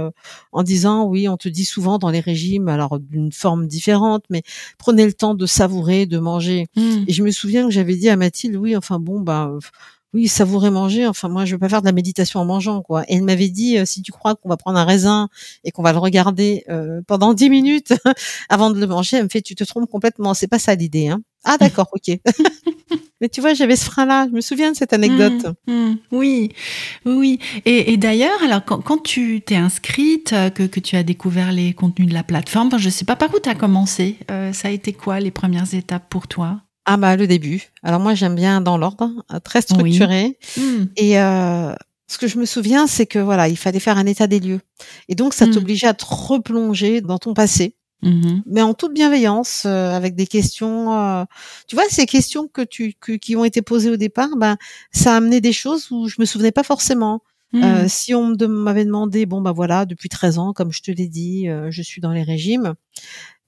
[0.52, 4.42] en disant oui, on te dit souvent dans les régimes, alors d'une forme différente, mais
[4.78, 6.66] prenez le temps de savourer, de manger.
[6.76, 7.04] Mm.
[7.06, 9.52] Et je me souviens que j'avais dit à Mathilde oui, enfin bon bah
[10.14, 11.06] oui, savourer manger.
[11.06, 13.04] Enfin, moi, je veux pas faire de la méditation en mangeant, quoi.
[13.08, 15.28] Et elle m'avait dit, euh, si tu crois qu'on va prendre un raisin
[15.64, 17.94] et qu'on va le regarder euh, pendant dix minutes
[18.50, 20.34] avant de le manger, elle me fait, tu te trompes complètement.
[20.34, 21.22] C'est pas ça l'idée, hein.
[21.44, 22.18] Ah, d'accord, ok.
[23.20, 24.26] Mais tu vois, j'avais ce frein-là.
[24.28, 25.46] Je me souviens de cette anecdote.
[25.66, 25.98] Mmh, mmh.
[26.10, 26.50] oui,
[27.06, 27.38] oui.
[27.64, 32.14] Et, d'ailleurs, alors quand, tu t'es inscrite, euh, que, tu as découvert les contenus de
[32.14, 34.18] la plateforme, je sais pas par où tu as commencé.
[34.52, 36.60] ça a été quoi les premières étapes pour toi?
[36.84, 37.70] Ah bah le début.
[37.82, 40.38] Alors moi j'aime bien dans l'ordre, euh, très structuré.
[40.56, 40.84] Hmm.
[40.96, 41.74] Et euh,
[42.08, 44.60] ce que je me souviens, c'est que voilà, il fallait faire un état des lieux.
[45.08, 45.52] Et donc ça hmm.
[45.52, 47.76] t'obligeait à te replonger dans ton passé.
[48.02, 48.42] Mhm.
[48.46, 50.92] mais en toute bienveillance, euh, avec des questions.
[50.92, 51.24] euh,
[51.68, 54.56] tu vois, ces questions que tu que- qui ont été posées au départ, ben
[54.90, 57.22] ça a amené des choses où je me souvenais pas forcément.
[57.52, 57.64] Mhm.
[57.64, 61.08] Euh, si on m'avait demandé, bon bah voilà, depuis 13 ans, comme je te l'ai
[61.08, 62.74] dit, euh, je suis dans les régimes.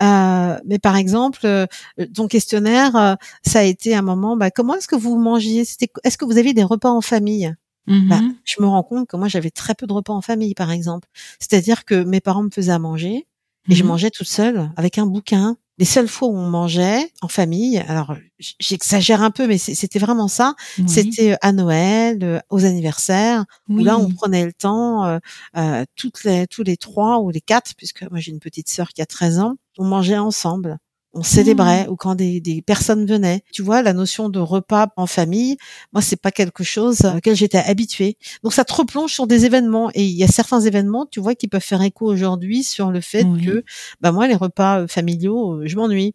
[0.02, 1.66] Euh, mais par exemple, euh,
[2.14, 3.14] ton questionnaire, euh,
[3.46, 4.36] ça a été un moment.
[4.36, 5.64] Bah, comment est-ce que vous mangiez?
[5.64, 7.54] C'était, est-ce que vous aviez des repas en famille?
[7.86, 8.08] Mhm.
[8.08, 10.70] bah, je me rends compte que moi j'avais très peu de repas en famille, par
[10.70, 11.08] exemple.
[11.38, 13.26] C'est-à-dire que mes parents me faisaient à manger
[13.68, 13.88] et je Mhm.
[13.90, 15.56] mangeais toute seule avec un bouquin.
[15.78, 18.14] Les seules fois où on mangeait en famille, alors
[18.60, 20.54] j'exagère un peu, mais c'était vraiment ça.
[20.78, 20.84] Oui.
[20.86, 25.18] C'était à Noël, euh, aux anniversaires, où là on prenait le temps, euh,
[25.56, 28.90] euh, toutes les, tous les trois ou les quatre, puisque moi j'ai une petite sœur
[28.90, 30.78] qui a 13 ans, on mangeait ensemble.
[31.16, 33.42] On célébrait ou quand des, des personnes venaient.
[33.52, 35.56] Tu vois, la notion de repas en famille,
[35.92, 38.16] moi c'est pas quelque chose auquel j'étais habituée.
[38.42, 41.34] Donc ça te replonge sur des événements et il y a certains événements, tu vois,
[41.34, 43.44] qui peuvent faire écho aujourd'hui sur le fait Oui.
[43.46, 43.64] que,
[44.00, 46.14] bah moi les repas euh, familiaux, euh, je m'ennuie.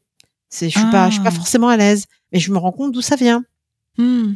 [0.49, 1.35] C'est, je suis pas, je suis pas Ah.
[1.35, 3.43] forcément à l'aise, mais je me rends compte d'où ça vient.
[3.97, 4.33] Hmm.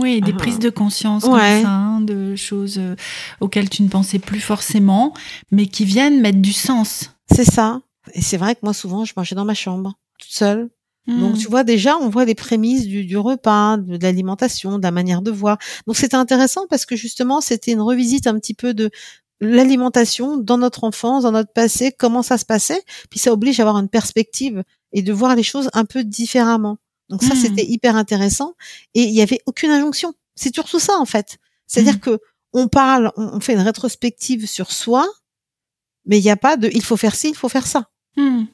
[0.00, 0.36] Oui, des Ah.
[0.36, 1.30] prises de conscience Ouais.
[1.30, 2.94] comme ça, hein, de choses euh,
[3.40, 5.14] auxquelles tu ne pensais plus forcément,
[5.50, 7.10] mais qui viennent mettre du sens.
[7.34, 7.80] C'est ça.
[8.14, 10.70] Et c'est vrai que moi souvent je mangeais dans ma chambre, toute seule.
[11.08, 11.38] Donc Hmm.
[11.38, 14.90] tu vois déjà, on voit les prémices du, du repas, de, de l'alimentation, de la
[14.90, 15.56] manière de voir.
[15.86, 18.90] Donc c'était intéressant parce que justement c'était une revisite un petit peu de
[19.40, 22.82] l'alimentation dans notre enfance, dans notre passé, comment ça se passait.
[23.10, 26.78] Puis ça oblige à avoir une perspective et de voir les choses un peu différemment.
[27.08, 27.40] Donc ça Mhm.
[27.40, 28.54] c'était hyper intéressant
[28.94, 30.12] et il y avait aucune injonction.
[30.34, 31.38] C'est surtout ça en fait.
[31.68, 32.00] C'est-à-dire Mhm.
[32.00, 32.18] que
[32.52, 35.06] on parle, on, on fait une rétrospective sur soi,
[36.04, 37.88] mais il n'y a pas de il faut faire ci, il faut faire ça.
[38.16, 38.44] Hmm.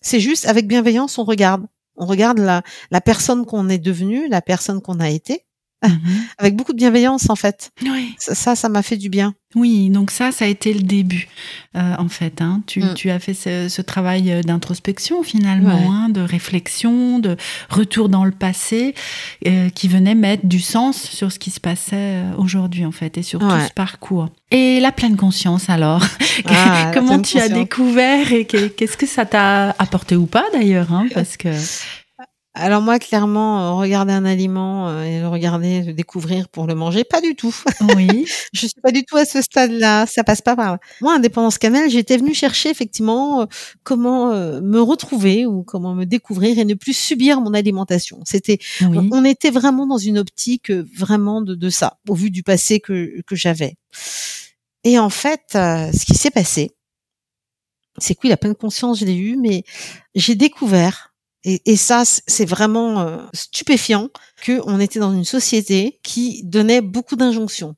[0.00, 1.66] C'est juste avec bienveillance, on regarde.
[1.96, 5.46] On regarde la, personne qu'on est devenue, la personne qu'on a été.
[6.38, 7.70] avec beaucoup de bienveillance en fait.
[7.82, 8.14] Oui.
[8.18, 9.34] Ça, ça m'a fait du bien.
[9.56, 11.28] Oui, donc ça, ça a été le début,
[11.76, 12.40] euh, en fait.
[12.40, 12.62] Hein.
[12.66, 12.94] Tu, Mm.
[12.94, 15.86] tu as fait ce, ce travail euh, d'introspection, finalement, Ouais.
[15.86, 17.36] hein, de réflexion, de
[17.70, 18.96] retour dans le passé,
[19.46, 23.22] euh, qui venait mettre du sens sur ce qui se passait aujourd'hui, en fait, et
[23.22, 24.28] sur tout ce parcours.
[24.50, 26.02] Et la pleine conscience, alors?
[26.46, 30.92] Ah, Comment tu as découvert et que- qu'est-ce que ça t'a apporté ou pas, d'ailleurs
[30.92, 31.50] hein, Parce que...
[32.56, 36.76] Alors moi, clairement, euh, regarder un aliment euh, et le regarder, le découvrir pour le
[36.76, 37.54] manger, pas du tout.
[37.96, 38.26] Oui.
[38.52, 40.06] je suis pas du tout à ce stade-là.
[40.06, 40.78] Ça passe pas par là.
[41.00, 43.46] Moi, Indépendance Cannelle, j'étais venue chercher effectivement euh,
[43.82, 48.20] comment me retrouver ou comment me découvrir et ne plus subir mon alimentation.
[48.24, 49.08] C'était oui.
[49.12, 53.20] on, était vraiment dans une optique vraiment de, de ça, au vu du passé que,
[53.26, 53.76] que j'avais.
[54.84, 56.70] Et en fait, ce qui s'est passé,
[57.98, 59.64] c'est que oui, la pleine conscience, je l'ai eu, mais
[60.14, 61.13] j'ai découvert,
[61.44, 64.08] et, et ça, c'est vraiment euh, stupéfiant,
[64.42, 67.76] que on était dans une société qui donnait beaucoup d'injonctions.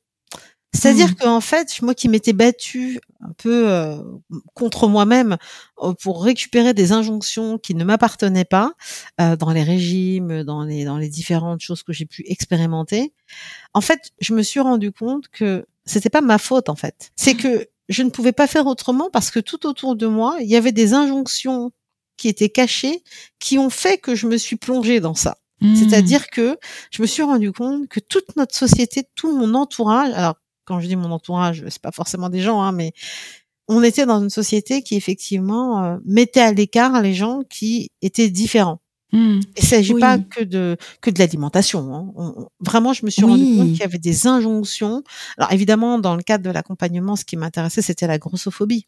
[0.73, 1.15] C'est-à-dire Mhm.
[1.15, 3.97] qu'en fait, moi qui m'étais battue un peu euh,
[4.53, 5.37] contre moi-même
[5.81, 8.73] euh, pour récupérer des injonctions qui ne m'appartenaient pas
[9.21, 13.13] euh, dans les régimes, dans les dans les différentes choses que j'ai pu expérimenter,
[13.73, 17.11] en fait, je me suis rendu compte que c'était pas ma faute en fait.
[17.15, 20.47] C'est que je ne pouvais pas faire autrement parce que tout autour de moi, il
[20.47, 21.71] y avait des injonctions
[22.17, 23.03] qui étaient cachées
[23.39, 25.37] qui ont fait que je me suis plongée dans ça.
[25.61, 25.75] Hmm.
[25.75, 26.57] C'est-à-dire que
[26.91, 30.87] je me suis rendu compte que toute notre société, tout mon entourage, alors quand je
[30.87, 32.93] dis mon entourage, c'est pas forcément des gens, hein, mais
[33.67, 38.29] on était dans une société qui effectivement euh, mettait à l'écart les gens qui étaient
[38.29, 38.79] différents.
[39.13, 39.39] Hmm.
[39.57, 40.01] Il s'agit Oui.
[40.01, 41.95] pas que de que de l'alimentation.
[41.95, 42.11] Hein.
[42.15, 43.31] On- on- vraiment, je me suis Oui.
[43.31, 45.01] rendu compte qu'il y avait des injonctions.
[45.37, 48.85] Alors évidemment, dans le cadre de l'accompagnement, ce qui m'intéressait, c'était la grossophobie.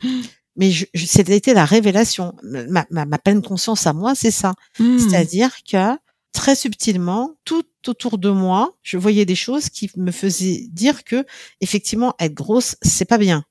[0.56, 2.34] Mais je, je, c'était la révélation.
[2.42, 4.54] Ma, ma, ma pleine conscience à moi, c'est ça.
[4.78, 4.98] Hmm.
[4.98, 5.96] C'est-à-dire que
[6.32, 11.24] très subtilement, tout autour de moi, je voyais des choses qui me faisaient dire que
[11.60, 13.44] effectivement être grosse, c'est pas bien.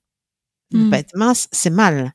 [0.72, 0.90] Ne Mm.
[0.92, 2.14] pas être mince, c'est mal.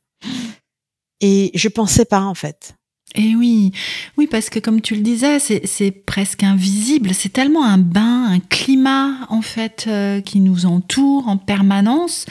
[1.20, 2.74] Et je pensais pas en fait.
[3.16, 3.70] Et oui,
[4.18, 7.14] oui, parce que comme tu le disais, c'est presque invisible.
[7.14, 12.26] C'est tellement un bain, un climat en fait euh, qui nous entoure en permanence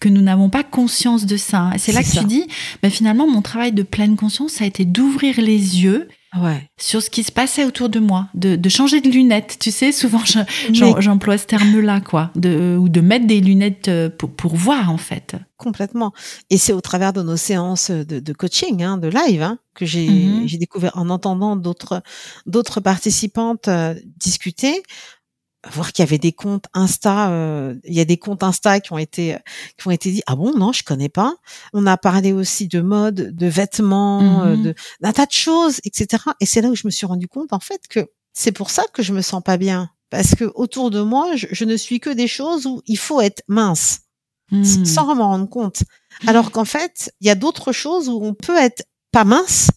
[0.00, 1.70] que nous n'avons pas conscience de ça.
[1.74, 2.20] Et C'est là que ça.
[2.20, 2.46] tu dis,
[2.82, 6.70] ben, finalement, mon travail de pleine conscience, ça a été d'ouvrir les yeux Ouais.
[6.80, 9.58] sur ce qui se passait autour de moi, de, de changer de lunettes.
[9.60, 10.38] Tu sais, souvent je-
[11.00, 14.96] j'emploie ce terme-là, quoi, de, ou de mettre des lunettes euh, pour, pour voir en
[14.96, 15.36] fait.
[15.58, 16.12] complètement.
[16.50, 19.84] Et c'est au travers de nos séances de, de coaching, hein, de live, hein, que
[19.86, 20.48] j'ai Mhm.
[20.48, 22.02] j'ai découvert en entendant d'autres
[22.46, 24.82] d'autres participantes euh, discuter,
[25.70, 28.92] voir qu'il y avait des comptes Insta, euh, il y a des comptes Insta qui
[28.92, 29.36] ont été
[29.78, 31.34] qui ont été dit ah bon non je connais pas.
[31.72, 34.62] On a parlé aussi de mode, de vêtements, euh, Mhm.
[34.62, 36.22] de d'un tas de choses, etc.
[36.40, 38.84] Et c'est là où je me suis rendu compte en fait que c'est pour ça
[38.92, 42.00] que je me sens pas bien parce que autour de moi je, je ne suis
[42.00, 44.00] que des choses où il faut être mince
[44.50, 44.62] Hmm.
[44.62, 45.82] s- sans m'en rendre compte.
[46.26, 49.70] Alors qu'en fait, il y a d'autres choses où on peut être pas mince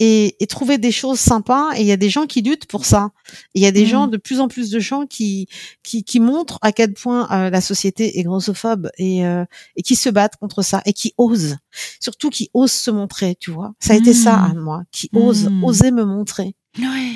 [0.00, 1.70] et, et, trouver des choses sympas.
[1.76, 3.10] Et il y a des gens qui luttent pour ça.
[3.54, 4.10] Il y a des gens, Mm.
[4.10, 5.48] de plus en plus de gens qui
[5.82, 9.44] qui, qui montrent à quel point euh, la société est grossophobe et euh,
[9.76, 11.56] et qui se battent contre ça et qui osent,
[12.00, 13.36] surtout qui osent se montrer.
[13.40, 14.50] Tu vois, ça a été ça, Mm.
[14.52, 15.64] Anne, moi, qui ose, Mm.
[15.64, 16.54] oser me montrer.
[16.78, 17.12] Ouais.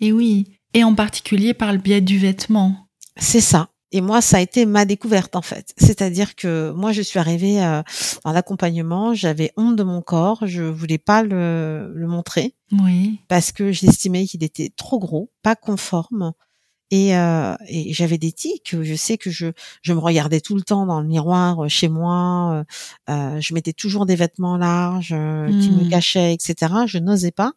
[0.00, 0.46] Et oui.
[0.74, 2.88] Et en particulier par le biais du vêtement.
[3.16, 3.70] C'est ça.
[3.92, 5.72] Et moi, ça a été ma découverte en fait.
[5.78, 7.82] C'est-à-dire que moi, je suis arrivée euh,
[8.24, 13.20] dans l'accompagnement, j'avais honte de mon corps, je voulais pas le, le montrer Oui.
[13.28, 16.32] parce que j'estimais qu'il était trop gros, pas conforme.
[16.92, 18.76] Et, euh, et j'avais des tics.
[18.80, 19.46] Je sais que je,
[19.82, 22.64] je me regardais tout le temps dans le miroir euh, chez moi.
[23.08, 25.88] euh, euh, je mettais toujours des vêtements larges euh, qui me Mm.
[25.88, 26.72] cachaient, etc.
[26.86, 27.52] Je n'osais pas.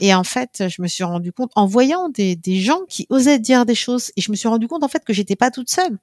[0.00, 3.38] Et en fait, je me suis rendu compte en voyant des, des gens qui osaient
[3.38, 5.70] dire des choses, et je me suis rendu compte en fait que j'étais pas toute
[5.70, 5.98] seule.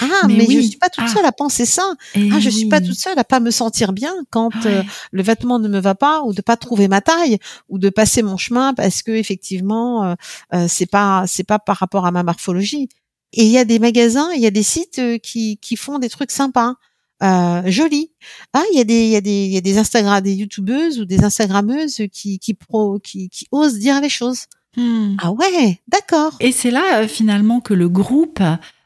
[0.00, 0.56] Ah, Mais mais, oui.
[0.62, 1.12] je suis pas toute Ah.
[1.14, 1.84] seule à penser ça.
[2.14, 2.88] Et Ah, je suis pas oui.
[2.88, 6.22] toute seule à pas me sentir bien quand euh, le vêtement ne me va pas
[6.22, 7.38] ou de pas trouver ma taille
[7.68, 10.14] ou de passer mon chemin parce que effectivement euh,
[10.54, 12.88] euh, c'est pas c'est pas par rapport à ma morphologie.
[13.34, 16.08] Et il y a des magasins, il y a des sites qui qui font des
[16.08, 16.74] trucs sympas.
[17.22, 18.10] Euh, jolis.
[18.52, 20.34] Ah, il y a des il y a des il y a des Instagram des
[20.34, 24.44] youtubeuses ou des instagrammeuses qui qui pro qui qui osent dire les choses.
[24.76, 25.16] Mm.
[25.22, 26.34] Ah ouais, d'accord.
[26.40, 28.40] Et c'est là euh, finalement que le groupe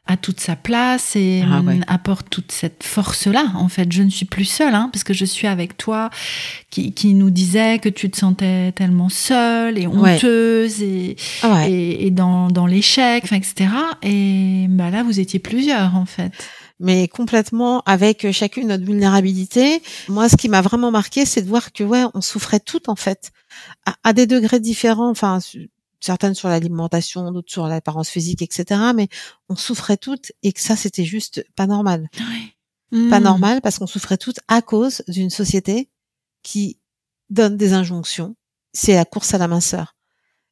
[0.07, 1.75] a toute sa place et Ah ouais.
[1.75, 3.53] hum, apporte toute cette force-là.
[3.57, 6.11] En fait, je ne suis plus seule, hein, parce que je suis avec toi,
[6.71, 10.15] qui, qui nous disait que tu te sentais tellement seule et Ouais.
[10.17, 11.71] honteuse et, Ah ouais.
[11.73, 13.71] et, et dans, dans l'échec, etc.
[14.03, 16.33] Et bah là, vous étiez plusieurs, en fait.
[16.81, 19.83] Mais complètement avec chacune notre vulnérabilité.
[20.09, 22.97] Moi, ce qui m'a vraiment marqué, c'est de voir que ouais, on souffrait toutes en
[22.97, 23.31] fait,
[23.87, 25.11] à, à des degrés différents.
[25.11, 25.39] Enfin,
[26.01, 28.81] certaines sur l'alimentation, d'autres sur l'apparence physique, etc.
[28.97, 29.09] Mais
[29.49, 32.09] on souffrait toutes et que ça, c'était juste pas normal.
[32.93, 33.23] Pas Mm.
[33.23, 35.89] normal parce qu'on souffrait toutes à cause d'une société
[36.43, 36.81] qui
[37.29, 38.35] donne des injonctions.
[38.73, 39.95] C'est la course à la minceur.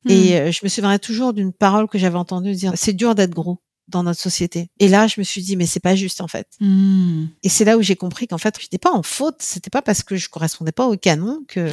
[0.09, 3.33] Et euh, je me souviendrai toujours d'une parole que j'avais entendue dire c'est dur d'être
[3.33, 3.59] gros
[3.89, 4.71] dans notre société.
[4.79, 6.47] Et là, je me suis dit mais c'est pas juste en fait.
[6.61, 7.27] Mm.
[7.43, 9.37] Et c'est là où j'ai compris qu'en fait, j'étais pas en faute.
[9.41, 11.71] C'était pas parce que je correspondais pas au canon que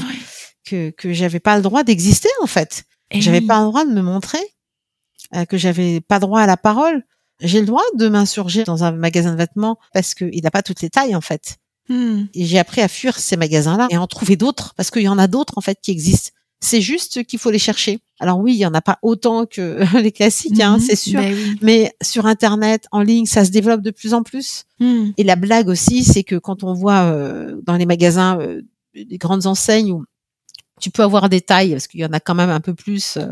[0.66, 2.86] que que j'avais pas le droit d'exister en fait.
[3.12, 3.46] Et J'avais oui.
[3.46, 4.40] pas le droit de me montrer,
[5.36, 7.04] euh, que j'avais pas droit à la parole.
[7.40, 10.82] J'ai le droit de m'insurger dans un magasin de vêtements parce qu'il n'a pas toutes
[10.82, 11.58] les tailles en fait.
[11.90, 12.24] Mm.
[12.34, 15.08] Et j'ai appris à fuir ces magasins-là et à en trouver d'autres parce qu'il y
[15.08, 16.32] en a d'autres en fait qui existent.
[16.66, 18.00] C'est juste qu'il faut les chercher.
[18.20, 20.80] Alors oui, il y en a pas autant que les classiques, hein, Mhm.
[20.80, 21.20] c'est sûr.
[21.20, 21.58] Ben oui.
[21.62, 24.64] Mais sur Internet, en ligne, ça se développe de plus en plus.
[24.80, 25.12] Mm.
[25.18, 28.62] Et la blague aussi, c'est que quand on voit euh, dans les magasins euh,
[28.96, 30.06] des grandes enseignes où
[30.82, 33.18] tu peux avoir des tailles, parce qu'il y en a quand même un peu plus
[33.18, 33.28] euh,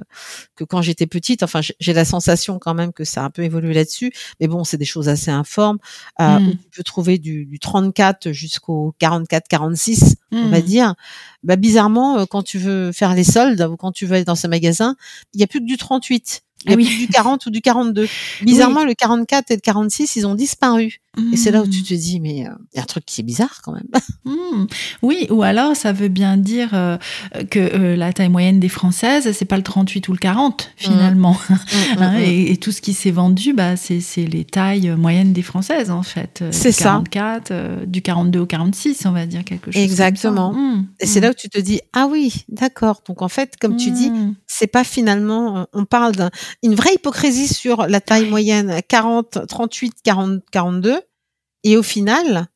[0.56, 1.44] que quand j'étais petite.
[1.44, 4.12] Enfin, j'ai la sensation quand même que ça a un peu évolué là-dessus.
[4.40, 5.78] Mais bon, c'est des choses assez informes.
[6.22, 6.48] Euh, Mm.
[6.48, 10.62] où tu peux trouver du, du 34 jusqu'au 44-46, on va Mm.
[10.64, 10.96] dire.
[11.44, 14.36] Bah, bizarrement, euh, quand tu veux faire les soldes ou quand tu veux aller dans
[14.36, 14.96] ce magasin,
[15.34, 16.44] il y a plus que du 38.
[16.66, 16.86] Il y a oui.
[16.86, 18.08] plus que du 40 ou du 42.
[18.42, 21.02] Bizarrement, le 44 et le 46, ils ont disparu.
[21.32, 21.84] Et c'est là où tu Mm.
[21.84, 22.44] te dis, mais il
[22.76, 23.88] y a un truc qui est bizarre quand même.
[24.26, 24.66] Hmm.
[25.04, 26.98] Oui, ou alors ça veut bien dire euh,
[27.52, 31.38] que euh, la taille moyenne des Françaises, c'est pas le 38 ou le 40 finalement.
[32.00, 35.92] Hein, et, et tout ce qui s'est vendu, bah, c'est les tailles moyennes des Françaises
[35.92, 36.40] en fait.
[36.42, 37.02] Euh, C'est ça.
[37.04, 39.74] 44, euh, du 42 au 46, on va dire quelque chose.
[39.74, 39.84] comme ça.
[39.84, 40.56] Exactement.
[41.00, 43.02] Et c'est là où tu te dis, ah oui, d'accord.
[43.08, 44.12] Donc en fait, comme tu dis,
[44.48, 46.14] c'est pas finalement, euh, on parle
[46.64, 50.96] d'une vraie hypocrisie sur la taille moyenne 40, 38, 40, 42.
[51.64, 52.48] Et au final,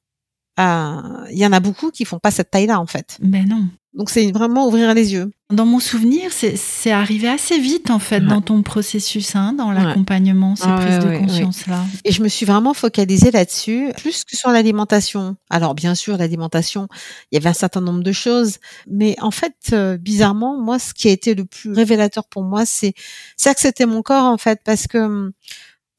[0.60, 3.18] euh, il y en a beaucoup qui font pas cette taille-là en fait.
[3.22, 3.66] Ben non.
[3.94, 5.32] Donc c'est vraiment ouvrir les yeux.
[5.52, 8.28] Dans mon souvenir, c'est c'est arrivé assez vite en fait Ouais.
[8.28, 9.76] dans ton processus, hein, dans Ouais.
[9.82, 11.84] l'accompagnement, ces Ah prises ouais, de conscience-là.
[12.04, 15.36] Et je me suis vraiment focalisée là-dessus, plus que sur l'alimentation.
[15.50, 16.88] Alors bien sûr, l'alimentation,
[17.32, 20.94] il y avait un certain nombre de choses, mais en fait, euh, bizarrement, moi, ce
[20.94, 22.94] qui a été le plus révélateur pour moi, c'est
[23.36, 25.32] c'est accepter mon corps en fait, parce que hum,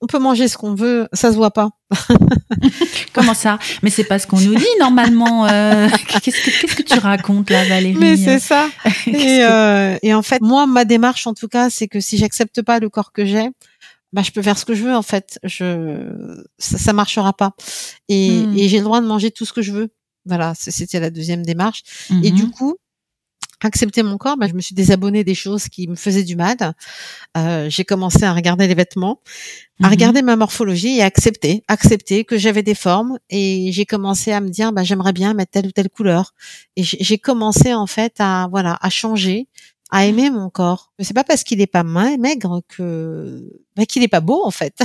[0.01, 1.71] on peut manger ce qu'on veut, ça se voit pas.
[3.13, 3.59] Comment ça?
[3.83, 5.47] Mais c'est pas ce qu'on nous dit normalement.
[5.47, 5.89] euh,
[6.23, 7.97] Qu'est-ce que qu'est-ce que tu racontes là, Valérie?
[7.99, 8.69] Mais c'est ça.
[8.85, 9.51] Qu'est-ce Et, que-
[9.95, 12.79] euh, et en fait, moi, ma démarche, en tout cas, c'est que si j'accepte pas
[12.79, 13.49] le corps que j'ai,
[14.13, 15.39] bah, je peux faire ce que je veux, en fait.
[15.43, 16.11] Je,
[16.59, 17.53] ça, ça marchera pas.
[18.09, 18.57] Et, Hmm.
[18.57, 19.89] et j'ai le droit de manger tout ce que je veux.
[20.27, 21.83] Voilà, c'était la deuxième démarche.
[22.23, 22.37] Et Mhm.
[22.37, 22.77] du coup,
[23.63, 26.57] accepter mon corps, bah, je me suis désabonnée des choses qui me faisaient du mal.
[27.37, 29.21] Euh, j'ai commencé à regarder les vêtements,
[29.83, 29.91] à Mhm.
[29.91, 33.19] regarder ma morphologie et à accepter, accepter que j'avais des formes.
[33.31, 36.35] Et j'ai commencé à me dire, bah, j'aimerais bien mettre telle ou telle couleur.
[36.77, 39.49] Et j'ai commencé en fait à voilà à changer,
[39.91, 40.93] à aimer mon corps.
[40.99, 43.43] Mais c'est pas parce qu'il est pas maigre que
[43.77, 44.77] bah, qu'il est pas beau en fait.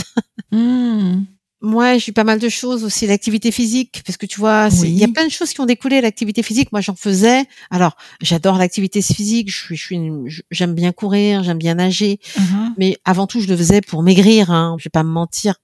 [0.51, 1.25] Mhm.
[1.63, 4.97] Moi, j'ai eu pas mal de choses aussi, l'activité physique, parce que tu vois, il
[4.97, 6.71] y a plein de choses qui ont découlé l'activité physique.
[6.73, 7.45] Moi, j'en faisais.
[7.71, 9.49] Alors, j'adore l'activité physique.
[9.49, 12.73] Je suis, je suis, j'aime bien courir, j'aime bien nager, Mhm.
[12.77, 14.51] mais avant tout, je le faisais pour maigrir.
[14.51, 15.55] Hein, je vais pas me mentir.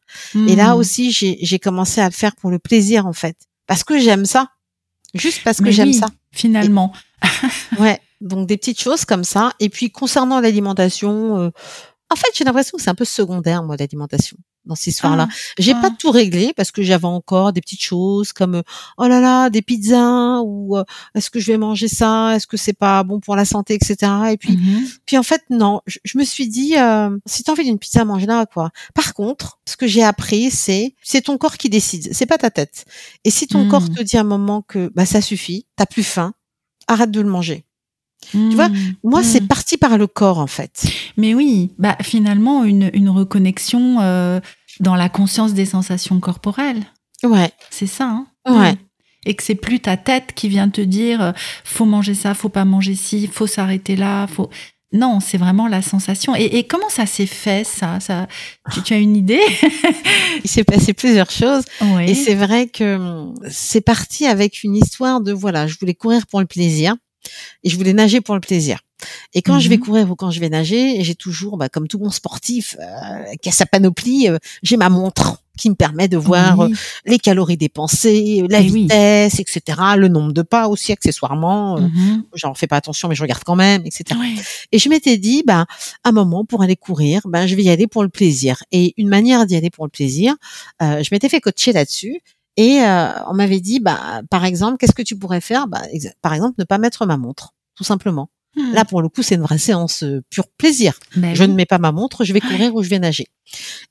[0.47, 0.79] Et là Hmm.
[0.79, 3.35] aussi, j'ai, j'ai commencé à le faire pour le plaisir, en fait,
[3.67, 4.47] parce que j'aime ça,
[5.13, 6.07] juste parce que j'aime ça.
[6.31, 6.93] Finalement.
[7.77, 7.99] Ouais.
[8.21, 9.51] Donc des petites choses comme ça.
[9.59, 11.49] Et puis concernant l'alimentation, euh,
[12.09, 14.37] en fait, j'ai l'impression que c'est un peu secondaire, moi, l'alimentation
[14.69, 15.27] dans cette histoire-là.
[15.29, 15.81] Ah, J'ai ah.
[15.81, 18.61] pas tout réglé parce que j'avais encore des petites choses comme
[18.97, 20.83] oh là là des pizzas ou euh,
[21.15, 22.35] est-ce que je vais manger ça?
[22.35, 23.73] Est-ce que c'est pas bon pour la santé?
[23.73, 23.95] Etc
[24.31, 24.87] et puis Mhm.
[25.05, 28.05] puis en fait non je, je me suis dit euh, si t'as envie d'une pizza
[28.05, 32.25] mange-la quoi par contre ce que j'ai appris c'est c'est ton corps qui décide c'est
[32.27, 32.85] pas ta tête
[33.25, 33.69] et si ton Mm.
[33.69, 36.33] corps te dit à un moment que bah ça suffit t'as plus faim
[36.87, 37.65] arrête de le manger
[38.33, 38.75] vois, Hmm.
[39.03, 44.01] moi c'est parti par le corps en fait Mais oui, bah finalement une, une reconnexion
[44.01, 44.39] euh,
[44.79, 46.83] dans la conscience des sensations corporelles.
[47.23, 48.05] ouais C'est ça.
[48.05, 48.75] Hein Ouais.
[49.25, 51.31] Et que c'est plus ta tête qui vient te dire euh,
[51.63, 54.49] faut manger ça, faut pas manger ci, faut s'arrêter là, faut.
[54.91, 56.35] Non, c'est vraiment la sensation.
[56.35, 58.27] Et, et comment ça s'est fait ça, ça?
[58.73, 59.41] Tu, tu as une idée?
[60.43, 62.09] Il s'est passé plusieurs choses Oui.
[62.09, 66.25] Et c'est vrai que hum, c'est parti avec une histoire de voilà, je voulais courir
[66.25, 66.95] pour le plaisir
[67.63, 68.79] et je voulais nager pour le plaisir.
[69.33, 69.83] Et quand je vais Mhm.
[69.83, 73.47] courir ou quand je vais nager, j'ai toujours, bah, comme tout bon sportif euh, qui
[73.47, 76.71] a sa panoplie, euh, j'ai ma montre qui me permet de voir Oui.
[76.71, 78.81] euh, les calories dépensées, la Eh oui.
[78.83, 79.61] vitesse, etc.,
[79.97, 81.77] le nombre de pas aussi accessoirement.
[81.77, 82.23] Euh, Mhm.
[82.35, 84.19] J'en fais pas attention, mais je regarde quand même, etc.
[84.73, 85.65] Et je m'étais dit, bah,
[86.03, 88.63] un moment pour aller courir, ben, je vais y aller pour le plaisir.
[88.71, 90.35] Et une manière d'y aller pour le plaisir,
[90.81, 92.21] euh, je m'étais fait coacher là-dessus.
[92.57, 95.67] Et euh, on m'avait dit, bah, par exemple, qu'est-ce que tu pourrais faire?
[95.67, 95.81] Bah,
[96.21, 98.29] Par exemple, ne pas mettre ma montre, tout simplement.
[98.55, 98.73] Hmm.
[98.73, 100.99] Là, pour le coup, c'est une vraie séance euh, pure plaisir.
[101.15, 101.49] Ben Je oui.
[101.49, 103.27] ne mets pas ma montre, je vais courir ou je vais nager.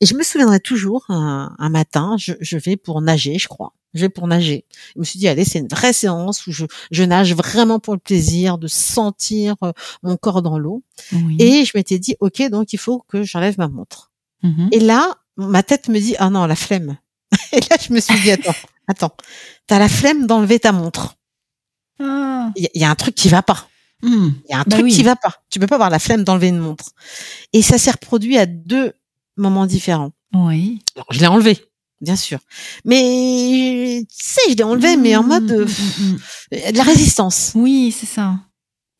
[0.01, 3.73] Et je me souviendrai toujours, un, un matin, je, je vais pour nager, je crois.
[3.95, 4.67] Je vais pour nager.
[4.95, 7.95] Je me suis dit, allez, c'est une vraie séance où je, je nage vraiment pour
[7.95, 10.83] le plaisir de sentir euh, mon corps dans l'eau.
[11.13, 11.37] Oui.
[11.39, 14.11] Et je m'étais dit, ok, donc il faut que j'enlève ma montre.
[14.43, 14.69] Mhm.
[14.73, 16.99] Et là, ma tête me dit, ah non, la flemme.
[17.53, 18.55] Et là, je me suis dit, attends,
[18.87, 19.13] attends,
[19.67, 21.15] t'as la flemme d'enlever ta montre.
[22.01, 22.51] Ah.
[22.57, 23.69] Il y, a- il y a un truc qui va pas.
[24.03, 24.29] Hmm.
[24.49, 24.93] Il y a un Bah truc oui.
[24.93, 25.35] qui va pas.
[25.51, 26.91] Tu peux pas avoir la flemme d'enlever une montre.
[27.53, 28.93] Et ça s'est reproduit à deux
[29.37, 30.13] moments différents.
[30.35, 30.81] Oui.
[30.95, 31.59] Alors, je l'ai enlevé,
[32.01, 32.39] bien sûr.
[32.85, 35.69] Mais, tu sais, je l'ai enlevé, mais en mode euh, Hmm,
[36.03, 36.19] hmm, hmm.
[36.55, 37.53] euh, de la résistance.
[37.55, 38.37] Oui, c'est ça.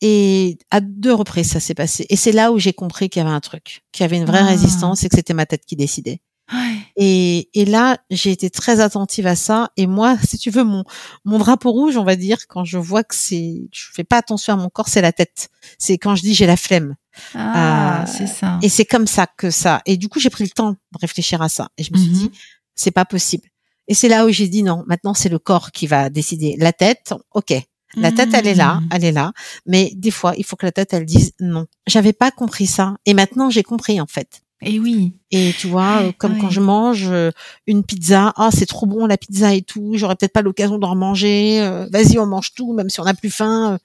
[0.01, 2.07] Et à deux reprises, ça s'est passé.
[2.09, 4.25] Et c'est là où j'ai compris qu'il y avait un truc, qu'il y avait une
[4.27, 4.47] vraie Ah.
[4.47, 6.21] résistance et que c'était ma tête qui décidait.
[6.53, 6.78] Ouais.
[7.01, 9.71] Et, et là, j'ai été très attentive à ça.
[9.77, 10.83] Et moi, si tu veux, mon,
[11.25, 14.53] mon drapeau rouge, on va dire, quand je vois que c'est, je fais pas attention
[14.55, 15.49] à mon corps, c'est la tête.
[15.79, 16.97] C'est quand je dis j'ai la flemme.
[17.35, 18.59] Ah, Euh, c'est ça.
[18.63, 19.81] Et c'est comme ça que ça.
[19.87, 21.69] Et du coup, j'ai pris le temps de réfléchir à ça.
[21.79, 22.15] Et je me suis Mhm.
[22.15, 22.31] dit,
[22.75, 23.49] c'est pas possible.
[23.87, 24.83] Et c'est là où j'ai dit non.
[24.89, 26.57] Maintenant, c'est le corps qui va décider.
[26.59, 27.55] La tête, ok.
[27.97, 28.89] La tête, elle est là, Hmm.
[28.93, 29.33] elle est là.
[29.67, 31.65] Mais des fois, il faut que la tête, elle dise non.
[31.87, 32.97] J'avais pas compris ça.
[33.07, 34.43] Et maintenant, j'ai compris, en fait.
[34.63, 35.13] Et oui.
[35.31, 37.31] Et tu vois, Ouais, euh, comme quand je mange euh,
[37.67, 40.97] une pizza, ah c'est trop bon la pizza et tout, j'aurais peut-être pas l'occasion d'en
[40.97, 41.61] manger.
[41.63, 43.79] euh, Vas-y, on mange tout, même si on n'a plus faim.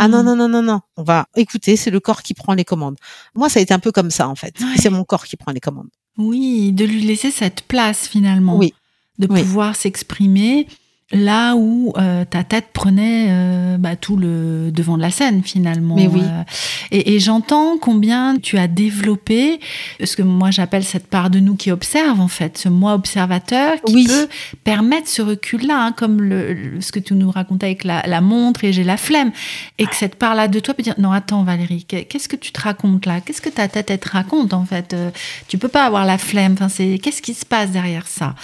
[0.00, 0.26] Ah non Hmm.
[0.26, 2.96] non non non non, on va écouter, c'est le corps qui prend les commandes.
[3.36, 4.58] Moi, ça a été un peu comme ça en fait.
[4.60, 4.66] Ouais.
[4.76, 5.86] C'est mon corps qui prend les commandes.
[6.16, 8.56] Oui, de lui laisser cette place finalement.
[8.56, 8.74] Oui.
[9.20, 9.40] De Oui.
[9.40, 10.66] pouvoir s'exprimer
[11.10, 15.96] là où euh, ta tête prenait euh, bah, tout le devant de la scène finalement.
[15.96, 16.20] Mais oui.
[16.22, 16.42] Euh,
[16.90, 19.58] et et j'entends combien tu as développé
[20.04, 23.74] ce que moi j'appelle cette part de nous qui observe en fait, ce moi observateur
[23.86, 24.06] qui Oui.
[24.06, 24.28] peut
[24.64, 28.20] permettre ce recul-là, hein, comme le, le- ce que tu nous racontais avec la, la
[28.20, 29.32] montre et j'ai la flemme,
[29.78, 32.52] et que cette part-là de toi peut dire non attends Valérie, qu'est- qu'est-ce que tu
[32.52, 33.20] te racontes là?
[33.22, 34.92] Qu'est-ce que ta tête elle te raconte en fait?
[34.92, 35.10] Euh,
[35.48, 36.52] Tu peux pas avoir la flemme.
[36.52, 38.34] Enfin c'est qu'est-ce qui se passe derrière ça?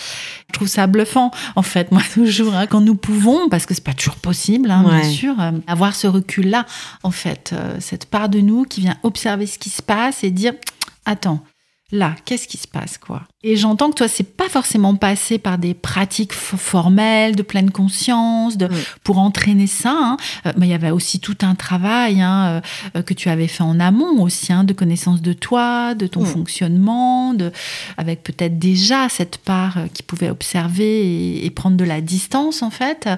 [0.55, 1.93] Trouve ça bluffant en fait.
[1.93, 5.39] Moi toujours hein, quand nous pouvons parce que c'est pas toujours possible hein, bien sûr
[5.41, 6.67] euh, avoir ce recul-là
[7.03, 10.31] en fait, euh, cette part de nous qui vient observer ce qui se passe et
[10.31, 10.55] dire
[11.05, 11.43] attends
[11.95, 13.23] là, qu'est-ce qui se passe, quoi?
[13.47, 18.57] Et j'entends que toi, c'est pas forcément passé par des pratiques formelles, de pleine conscience,
[18.57, 18.71] de, Mm.
[19.05, 19.95] pour entraîner ça.
[19.95, 20.17] hein.
[20.47, 22.63] Euh, mais il y avait aussi tout un travail hein,
[22.97, 26.23] euh, que tu avais fait en amont aussi, hein, de connaissance de toi, de ton
[26.23, 26.27] Mm.
[26.27, 27.53] fonctionnement, de,
[27.99, 32.63] avec peut-être déjà cette part euh, qui pouvait observer et, et prendre de la distance,
[32.63, 33.09] en fait.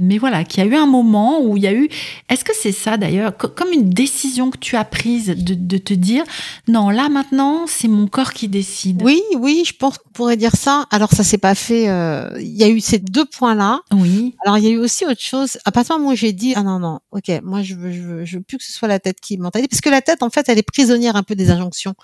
[0.00, 1.88] Mais voilà, qu'il y a eu un moment où il y a eu...
[2.30, 5.78] Est-ce que c'est ça, d'ailleurs, co- comme une décision que tu as prise de, de
[5.78, 6.24] te dire,
[6.68, 9.02] non, là, maintenant, c'est mon corps qui décide.
[9.02, 10.86] Oui, oui, je pense qu'on pourrait dire ça.
[10.90, 11.88] Alors ça s'est pas fait.
[11.88, 13.80] euh, Il y a eu ces deux points-là.
[13.92, 14.34] Oui.
[14.44, 15.58] Alors il y a eu aussi autre chose.
[15.64, 18.00] À partir du moment où j'ai dit ah non non, ok, moi je veux, je
[18.02, 20.22] veux, je veux plus que ce soit la tête qui mentalise parce que la tête
[20.22, 21.94] en fait elle est prisonnière un peu des injonctions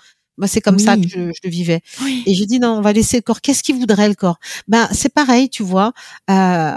[0.41, 1.81] Moi, c'est comme ça que je, je le vivais.
[2.03, 2.23] Oui.
[2.25, 3.41] Et j'ai dit non, on va laisser le corps.
[3.41, 4.39] Qu'est-ce qu'il voudrait le corps?
[4.67, 5.93] Ben c'est pareil, tu vois.
[6.31, 6.71] Euh,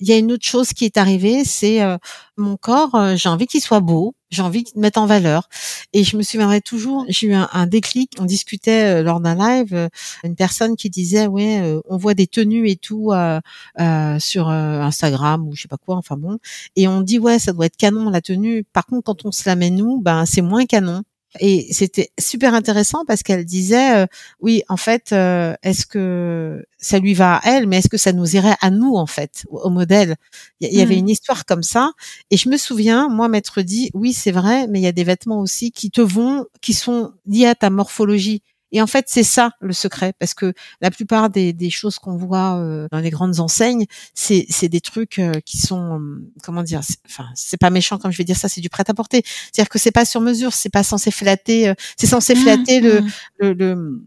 [0.00, 1.98] Il y a une autre chose qui est arrivée, c'est euh,
[2.36, 2.94] mon corps.
[2.94, 5.48] euh, j'ai envie qu'il soit beau, j'ai envie de mettre en valeur.
[5.92, 7.04] Et je me souviendrai toujours.
[7.08, 8.12] J'ai eu un, un déclic.
[8.20, 9.88] On discutait euh, lors d'un live,
[10.22, 13.40] une personne qui disait ouais, euh, on voit des tenues et tout euh,
[13.80, 15.96] euh, sur Instagram ou je sais pas quoi.
[15.96, 16.38] Enfin bon.
[16.76, 18.62] Et on dit ouais, ça doit être canon la tenue.
[18.72, 21.02] Par contre, quand on se la met nous, ben c'est moins canon.
[21.40, 24.06] Et c'était super intéressant parce qu'elle disait, euh,
[24.40, 28.12] oui, en fait, euh, est-ce que ça lui va à elle, mais est-ce que ça
[28.12, 30.16] nous irait à nous, en fait, au, au modèle?
[30.60, 30.98] Il y, avait Mm.
[30.98, 31.92] une histoire comme ça.
[32.30, 35.04] Et je me souviens, moi, m'être dit, oui, c'est vrai, mais il y a des
[35.04, 38.42] vêtements aussi qui te vont, qui sont liés à ta morphologie.
[38.72, 42.16] Et en fait, c'est ça le secret, parce que la plupart des, des choses qu'on
[42.16, 46.62] voit euh, dans les grandes enseignes, c'est c'est des trucs euh, qui sont, euh, comment
[46.62, 48.94] dire, c'est- enfin, c'est pas méchant comme je vais dire ça, c'est du prêt à
[48.94, 49.22] porter.
[49.52, 53.00] C'est-à-dire que c'est pas sur mesure, c'est pas censé flatter, euh, c'est censé flatter le,
[53.00, 53.08] Mm.
[53.40, 54.02] le, le,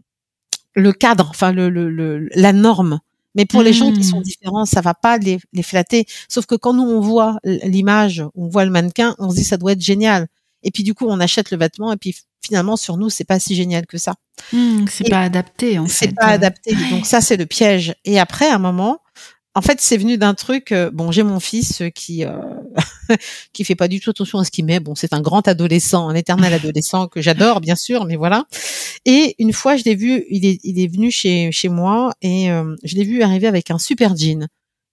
[0.76, 3.00] le cadre, enfin le, le, le- la norme.
[3.34, 4.24] Mais pour les gens qui sont Mm.
[4.24, 6.06] différents, ça va pas les, les flatter.
[6.30, 9.58] Sauf que quand nous on voit l'image, on voit le mannequin, on se dit ça
[9.58, 10.28] doit être génial.
[10.64, 13.40] Et puis du coup on achète le vêtement et puis finalement sur nous c'est pas
[13.40, 14.16] si génial que ça.
[14.54, 16.08] Mm, c'est pas adapté en fait.
[16.08, 16.76] C'est pas adapté.
[16.76, 16.90] Ouais.
[16.90, 17.96] Donc ça c'est le piège.
[18.06, 19.00] Et après à un moment,
[19.56, 20.72] en fait c'est venu d'un truc.
[20.72, 22.38] euh, bon j'ai mon fils euh, qui euh,
[23.54, 24.80] qui fait pas du tout attention à ce qu'il met.
[24.80, 28.46] Bon c'est un grand adolescent, un éternel adolescent que j'adore bien sûr, mais voilà.
[29.06, 32.52] Et une fois, je l'ai vu, il est, il est venu chez, chez moi et
[32.52, 34.48] euh, je l'ai vu arriver avec un super jean.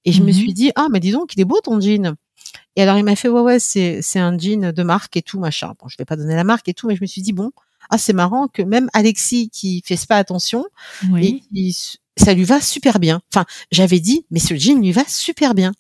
[0.06, 0.32] Et je me Mhm.
[0.32, 2.14] suis dit, ah, mais dis donc, il est beau ton jean.
[2.78, 5.40] Et alors, il m'a fait, ouais, ouais, c'est, c'est un jean de marque et tout,
[5.40, 5.74] machin.
[5.80, 7.50] Bon, je vais pas donner la marque et tout, mais je me suis dit, bon,
[7.90, 10.64] ah, c'est marrant que même Alexis, qui fait pas attention,
[11.10, 11.42] Oui.
[11.56, 11.72] et
[12.16, 13.20] ça lui va super bien.
[13.34, 15.72] Enfin, j'avais dit, mais ce jean lui va super bien.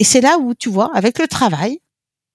[0.00, 1.78] Et c'est là où, tu vois, avec le travail,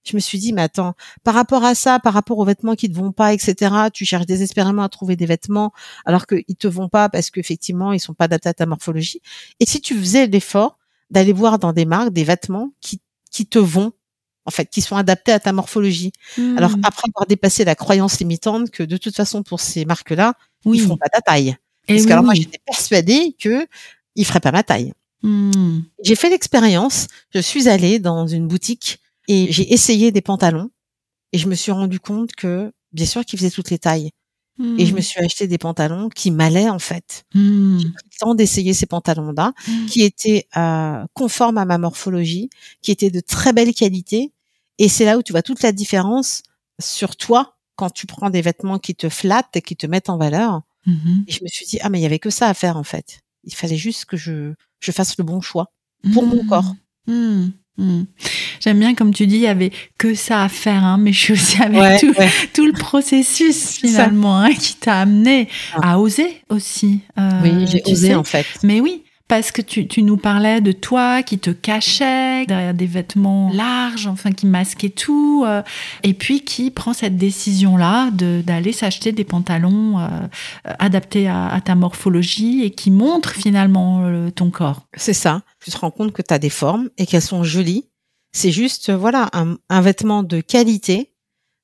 [0.05, 0.93] je me suis dit, mais attends,
[1.25, 4.25] par rapport à ça, par rapport aux vêtements qui te vont pas, etc., tu cherches
[4.25, 5.73] désespérément à trouver des vêtements
[6.05, 9.21] alors qu'ils te vont pas parce qu'effectivement, ils sont pas adaptés à ta morphologie.
[9.59, 10.77] Et si tu faisais l'effort
[11.11, 13.01] d'aller voir dans des marques des vêtements qui,
[13.31, 13.91] qui te vont,
[14.47, 16.11] en fait, qui sont adaptés à ta morphologie.
[16.57, 16.81] Alors, Mm.
[16.85, 20.33] après avoir dépassé la croyance limitante que de toute façon, pour ces marques-là,
[20.65, 20.77] oui.
[20.77, 21.49] ils feront pas ta taille.
[21.89, 23.67] Et Parce oui, que alors moi, j'étais persuadée que
[24.15, 24.93] ils feraient pas ma taille.
[25.21, 25.79] Mm.
[26.03, 27.07] J'ai fait l'expérience.
[27.33, 30.69] Je suis allée dans une boutique et j'ai essayé des pantalons
[31.33, 34.11] et je me suis rendu compte que, bien sûr, qu'ils faisaient toutes les tailles.
[34.79, 37.25] Et je me suis acheté des pantalons qui m'allaient en fait.
[37.79, 39.53] J'ai pris le temps d'essayer ces pantalons-là,
[39.87, 42.49] qui étaient euh, conformes à ma morphologie,
[42.81, 44.31] qui étaient de très belle qualité.
[44.79, 46.43] Et c'est là où tu vois toute la différence
[46.79, 50.17] sur toi quand tu prends des vêtements qui te flattent et qui te mettent en
[50.17, 50.61] valeur.
[50.85, 51.25] Mhm.
[51.27, 52.83] Et je me suis dit, ah, mais il y avait que ça à faire, en
[52.83, 53.19] fait.
[53.43, 55.71] Il fallait juste que je, je fasse le bon choix
[56.13, 56.47] pour mon Mm.
[56.47, 56.75] corps.
[57.07, 57.47] Mm.
[58.59, 61.19] J'aime bien comme tu dis, il y avait que ça à faire, hein, mais je
[61.19, 62.29] suis aussi avec Ouais, tout, ouais.
[62.53, 65.93] tout le processus finalement hein, qui t'a amené Ah.
[65.93, 67.01] à oser aussi.
[67.19, 68.15] euh, Oui, j'ai osé, sais.
[68.15, 68.45] en fait.
[68.63, 72.85] Mais oui, parce que tu, tu nous parlais de toi qui te cachait derrière des
[72.85, 75.61] vêtements larges, enfin qui masquaient tout, euh,
[76.03, 80.07] et puis qui prend cette décision-là de- d'aller s'acheter des pantalons euh,
[80.67, 84.87] euh, adaptés à, ta morphologie et qui montrent finalement euh, ton corps.
[84.95, 85.41] C'est ça.
[85.63, 87.89] Tu te rends compte que tu as des formes et qu'elles sont jolies.
[88.31, 91.11] C'est juste, voilà, un, un vêtement de qualité.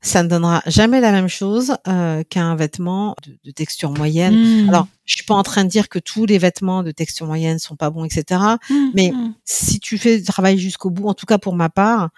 [0.04, 4.66] Ça ne donnera jamais la même chose euh, qu'un vêtement de, de texture moyenne.
[4.66, 4.70] Mm.
[4.70, 7.58] Alors, je suis pas en train de dire que tous les vêtements de texture moyenne
[7.58, 8.40] sont pas bons, etc.
[8.70, 9.34] Mm, mais- mm.
[9.46, 12.10] Si tu fais le travail jusqu'au bout, en tout cas pour ma part,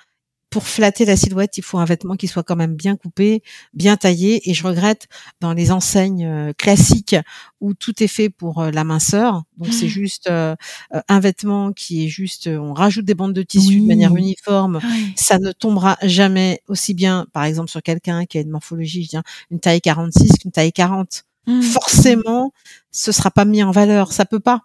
[0.56, 3.44] pour flatter la silhouette, il faut un vêtement qui soit quand même bien coupé,
[3.74, 4.50] bien taillé.
[4.50, 5.08] Et je regrette
[5.42, 7.18] dans les enseignes euh, classiques
[7.60, 9.44] où tout est fait pour euh, la minceur.
[9.58, 9.90] Donc c'est Mm.
[9.90, 10.56] juste euh,
[10.94, 13.82] euh, un vêtement qui est juste, on rajoute des bandes de tissu Oui.
[13.82, 14.78] de manière uniforme.
[14.78, 15.14] Ouais.
[15.18, 19.10] Ça ne tombera jamais aussi bien, par exemple, sur quelqu'un qui a une morphologie, je
[19.10, 21.26] dis, une taille 46 qu'une taille 40.
[21.48, 21.62] Mm.
[21.64, 22.54] Forcément,
[22.92, 24.14] ce sera pas mis en valeur.
[24.14, 24.62] Ça peut pas.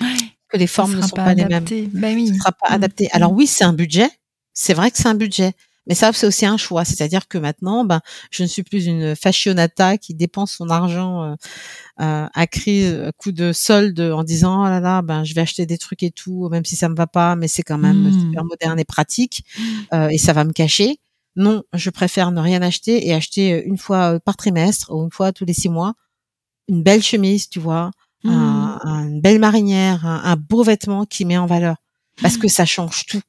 [0.00, 0.06] Ouais.
[0.50, 1.64] Que les formes ne sont pas, les mêmes.
[1.94, 2.28] Ben oui.
[2.28, 2.74] ce sera pas Mm.
[2.74, 3.08] adapté.
[3.10, 4.08] Alors oui, c'est un budget.
[4.62, 5.52] C'est vrai que c'est un budget.
[5.88, 6.84] Mais ça, c'est aussi un choix.
[6.84, 8.00] C'est-à-dire que maintenant, ben,
[8.30, 11.34] je ne suis plus une fashionata qui dépense son argent euh,
[12.00, 15.40] euh, à cri, à coup de solde en disant oh là là, ben je vais
[15.40, 18.08] acheter des trucs et tout, même si ça me va pas, mais c'est quand même
[18.08, 18.20] Mm.
[18.20, 19.44] super moderne et pratique
[19.92, 21.00] euh, et ça va me cacher.
[21.34, 25.02] Non, je préfère ne rien acheter et acheter euh, une fois euh, par trimestre ou
[25.04, 25.94] une fois tous les six mois
[26.68, 27.90] une belle chemise, tu vois,
[28.24, 28.30] Mm.
[28.30, 31.76] un- une belle marinière, un, un beau vêtement qui met en valeur.
[32.22, 33.20] Parce que ça change tout.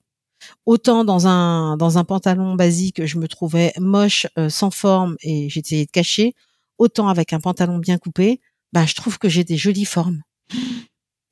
[0.65, 5.49] Autant dans un dans un pantalon basique, je me trouvais moche, euh, sans forme et
[5.49, 6.35] j'essayais de cacher.
[6.77, 8.39] Autant avec un pantalon bien coupé,
[8.71, 10.21] bah je trouve que j'ai des jolies formes.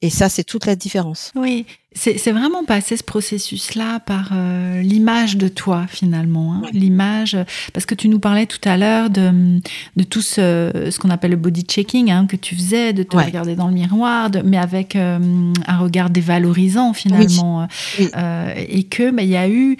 [0.04, 1.32] Et ça, c'est toute la différence.
[1.36, 6.62] Oui, c'est vraiment passer ce processus-là par euh, l'image de toi finalement, hein.
[6.72, 7.38] l'image
[7.74, 9.60] parce que tu nous parlais tout à l'heure de,
[9.97, 13.16] de tout ce, ce qu'on appelle le body checking hein, que tu faisais, de te
[13.16, 15.20] regarder dans le miroir, de, mais avec euh,
[15.68, 17.68] un regard dévalorisant finalement,
[17.99, 19.78] euh, et que bah, il y a eu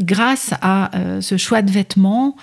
[0.00, 2.36] grâce à ce choix de vêtements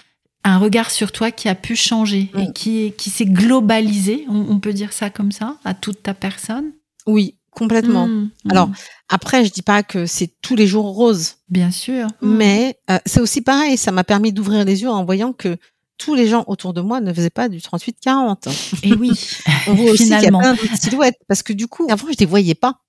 [0.46, 4.74] un regard sur toi qui a pu changer et qui, qui s'est globalisé, on, peut
[4.74, 6.72] dire ça comme ça, à toute ta personne
[7.08, 8.08] Oui, complètement.
[8.08, 8.52] Mmh, mmh.
[8.52, 8.70] Alors,
[9.10, 11.36] après, je dis pas que c'est tous les jours rose.
[11.50, 12.08] Bien sûr.
[12.22, 12.36] Mmh.
[12.36, 15.58] Mais euh, c'est aussi pareil, ça m'a permis d'ouvrir les yeux en voyant que
[15.98, 18.50] tous les gens autour de moi ne faisaient pas du 38-40.
[18.84, 19.12] Et oui,
[19.68, 21.18] on voit aussi qu'il y a plein de silhouettes.
[21.28, 22.80] Parce que du coup, avant, je les voyais pas.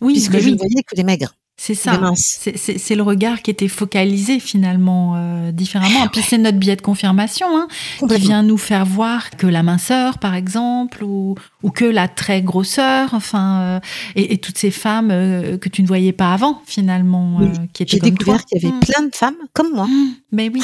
[0.00, 1.34] Oui, puisque je ne voyais que les maigres.
[1.58, 1.98] C'est ça.
[2.14, 6.04] C'est le regard qui était focalisé finalement euh, différemment.
[6.04, 7.66] Et puis c'est notre biais de confirmation hein,
[7.98, 12.42] qui vient nous faire voir que la minceur, par exemple, ou, ou que la très
[12.42, 13.80] grosseur, enfin, euh,
[14.16, 17.82] et, et, toutes ces femmes euh, que tu ne voyais pas avant finalement, euh, qui
[17.82, 18.80] étaient J'ai découvert qu'il y avait mmh.
[18.80, 19.86] plein de femmes comme moi.
[19.86, 20.14] Mmh.
[20.32, 20.62] mais oui.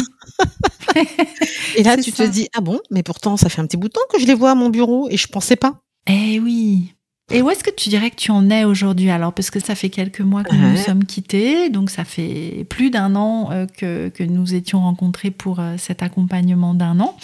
[1.77, 3.95] et là, tu te dis ah bon, mais pourtant ça fait un petit bout de
[3.95, 5.81] temps que je les vois à mon bureau et je pensais pas.
[6.07, 6.93] Eh oui.
[7.31, 9.33] Et où est-ce que tu dirais que tu en es aujourd'hui alors?
[9.33, 12.91] Parce que ça fait quelques mois que nous nous sommes quittés, donc ça fait plus
[12.91, 17.17] d'un an euh, que, que, nous étions rencontrés pour euh, cet accompagnement d'un an.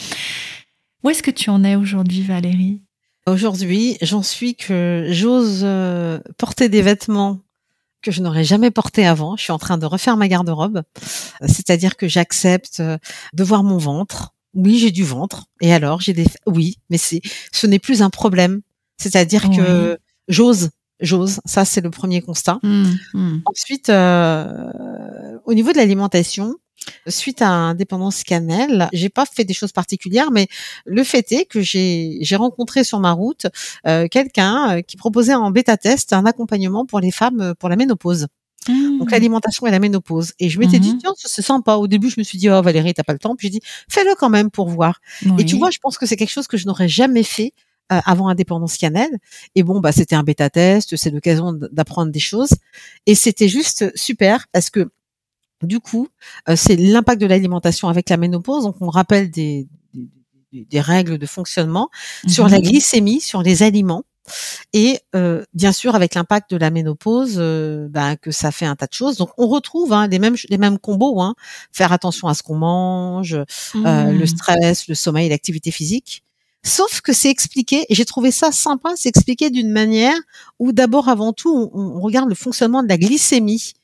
[1.03, 2.81] Où est-ce que tu en es aujourd'hui, Valérie?
[3.27, 7.41] Aujourd'hui, j'en suis que j'ose euh, porter des vêtements
[8.01, 9.37] que je n'aurais jamais portés avant.
[9.37, 10.83] Je suis en train de refaire ma garde-robe,
[11.43, 14.35] c'est-à-dire que j'accepte de voir mon ventre.
[14.55, 15.47] Oui, j'ai du ventre.
[15.61, 16.25] Et alors, j'ai des.
[16.47, 17.21] Oui, mais c'est,
[17.53, 18.63] ce n'est plus un problème
[18.99, 20.71] c'est-à-dire que j'ose,
[21.01, 21.41] j'ose.
[21.45, 22.59] Ça, c'est le premier constat.
[22.63, 22.85] Mmh,
[23.15, 23.37] mmh.
[23.47, 24.71] Ensuite, euh,
[25.45, 26.57] au niveau de l'alimentation,
[27.07, 30.49] suite à un dépendance cannelle, j'ai pas fait des choses particulières, mais
[30.85, 33.47] le fait est que j'ai j'ai rencontré sur ma route
[33.87, 37.77] euh, quelqu'un euh, qui proposait en bêta test un accompagnement pour les femmes pour la
[37.77, 38.27] ménopause.
[38.67, 39.11] Donc mmh.
[39.13, 40.33] l'alimentation et la ménopause.
[40.41, 41.75] Et je m'étais dit tiens c'est sympa.
[41.75, 43.35] Au début je me suis dit oh Valérie t'as pas le temps.
[43.35, 45.01] Puis j'ai dit fais-le quand même pour voir.
[45.39, 47.55] Et tu vois je pense que c'est quelque chose que je n'aurais jamais fait
[47.91, 49.19] euh, avant Indépendance Cannelle.
[49.55, 52.51] Et bon, bah, c'était un bêta test, c'est l'occasion d'apprendre des choses.
[53.07, 54.91] Et c'était juste super parce que
[55.63, 56.09] du coup,
[56.51, 58.65] euh, c'est l'impact de l'alimentation avec la ménopause.
[58.65, 59.69] Donc, on rappelle des,
[60.53, 61.89] des, règles de fonctionnement
[62.27, 62.65] sur la mhm.
[62.65, 64.05] glycémie, sur les aliments.
[64.75, 67.43] Et euh, bien sûr, avec l'impact de la ménopause,
[67.89, 69.17] bah, que ça fait un tas de choses.
[69.17, 71.23] Donc, on retrouve hein, les mêmes les mêmes combos.
[71.23, 71.35] Hein.
[71.73, 73.35] Faire attention à ce qu'on mange,
[73.75, 74.27] le mmh.
[74.27, 76.23] stress, le sommeil, l'activité physique.
[76.65, 80.17] Sauf que c'est expliqué, et j'ai trouvé ça sympa, c'est expliqué d'une manière
[80.59, 83.75] où d'abord, avant tout, on, regarde le fonctionnement de la glycémie,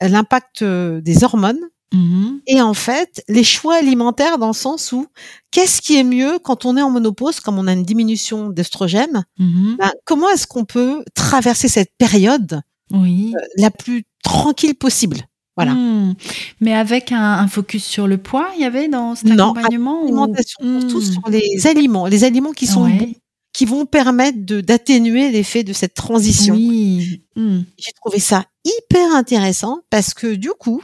[0.00, 1.60] l'impact euh, des hormones,
[1.92, 2.40] mm-hmm.
[2.46, 5.06] et en fait, les choix alimentaires dans le sens où
[5.50, 9.24] qu'est-ce qui est mieux quand on est en monopause, comme on a une diminution d'estrogène,
[9.38, 9.76] mm-hmm.
[9.76, 13.34] ben, comment est-ce qu'on peut traverser cette période oui.
[13.36, 15.26] Euh, la plus tranquille possible?
[15.56, 15.74] Voilà.
[15.74, 16.14] Hmm.
[16.60, 20.98] Mais avec un, focus sur le poids, il y avait dans cet accompagnement alimentation, surtout
[20.98, 21.12] hmm.
[21.12, 23.14] sur les aliments, les aliments qui sont bons,
[23.52, 26.54] qui vont permettre d'atténuer l'effet de cette transition.
[26.54, 27.22] Oui.
[27.36, 27.62] Hmm.
[27.78, 30.82] J'ai trouvé ça hyper intéressant parce que du coup,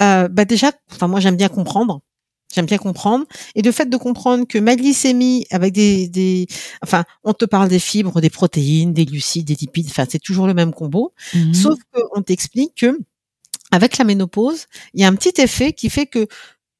[0.00, 2.00] euh, bah déjà, enfin moi j'aime bien comprendre.
[2.54, 3.26] J'aime bien comprendre.
[3.54, 6.46] Et le fait de comprendre que ma glycémie avec des, des,
[6.82, 10.46] enfin, on te parle des fibres, des protéines, des glucides, des lipides, enfin, c'est toujours
[10.46, 11.12] le même combo.
[11.52, 12.98] Sauf qu'on t'explique que
[13.70, 16.26] avec la ménopause, il y a un petit effet qui fait que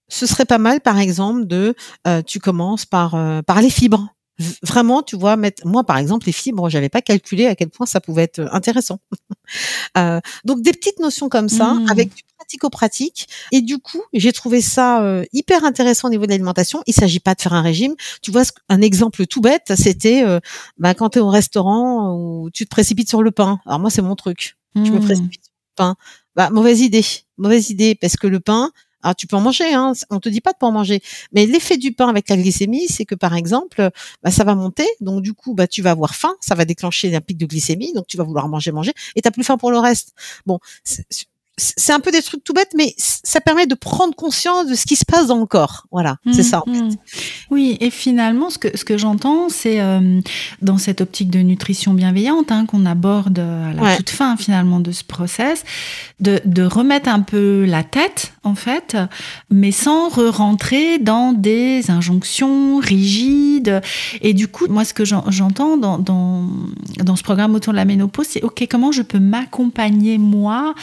[0.09, 1.75] ce serait pas mal, par exemple, de
[2.07, 4.15] euh, tu commences par euh, par les fibres.
[4.63, 7.87] Vraiment, tu vois, mettre moi par exemple les fibres, j'avais pas calculé à quel point
[7.87, 9.01] ça pouvait être euh, intéressant.
[9.99, 11.87] euh, donc des petites notions comme ça, mmh.
[11.91, 13.29] avec du pratico-pratique.
[13.51, 16.85] Et du coup, j'ai trouvé ça hyper intéressant au niveau de l'alimentation.
[16.87, 17.97] Il s'agit pas de faire un régime.
[18.23, 20.25] Tu vois, un exemple tout bête, c'était
[20.79, 23.59] bah, quand tu es au restaurant où tu te précipites sur le pain.
[23.67, 24.57] Alors moi, c'est mon truc.
[24.77, 25.05] Je me mmh.
[25.05, 25.97] précipite sur le pain.
[26.39, 27.05] Bah, mauvaise idée,
[27.37, 28.71] mauvaise idée, parce que le pain,
[29.03, 31.01] alors tu peux en manger, hein, on te dit pas de pas en manger,
[31.33, 33.91] mais l'effet du pain avec la glycémie, c'est que par exemple,
[34.23, 37.13] bah, ça va monter, donc du coup, bah, tu vas avoir faim, ça va déclencher
[37.13, 39.73] un pic de glycémie, donc tu vas vouloir manger, manger, et t'as plus faim pour
[39.73, 40.13] le reste.
[40.47, 40.61] Bon,
[41.59, 44.87] c'est un peu des trucs tout bêtes, mais ça permet de prendre conscience de ce
[44.87, 45.87] qui se passe dans le corps.
[45.91, 46.63] Voilà, c'est ça.
[46.67, 46.83] En mmh, fait.
[46.83, 46.97] Mmh.
[47.51, 50.21] Oui, et finalement, ce que ce que j'entends, c'est euh,
[50.63, 54.93] dans cette optique de nutrition bienveillante hein, qu'on aborde à la toute fin finalement de
[54.93, 55.65] ce process,
[56.21, 58.97] de, de remettre un peu la tête en fait,
[59.51, 63.83] mais sans rentrer dans des injonctions rigides.
[64.23, 66.45] Et du coup, moi, ce que j'entends dans, dans,
[67.05, 70.75] dans, ce programme autour de la ménopause, c'est OK, comment je peux m'accompagner, moi,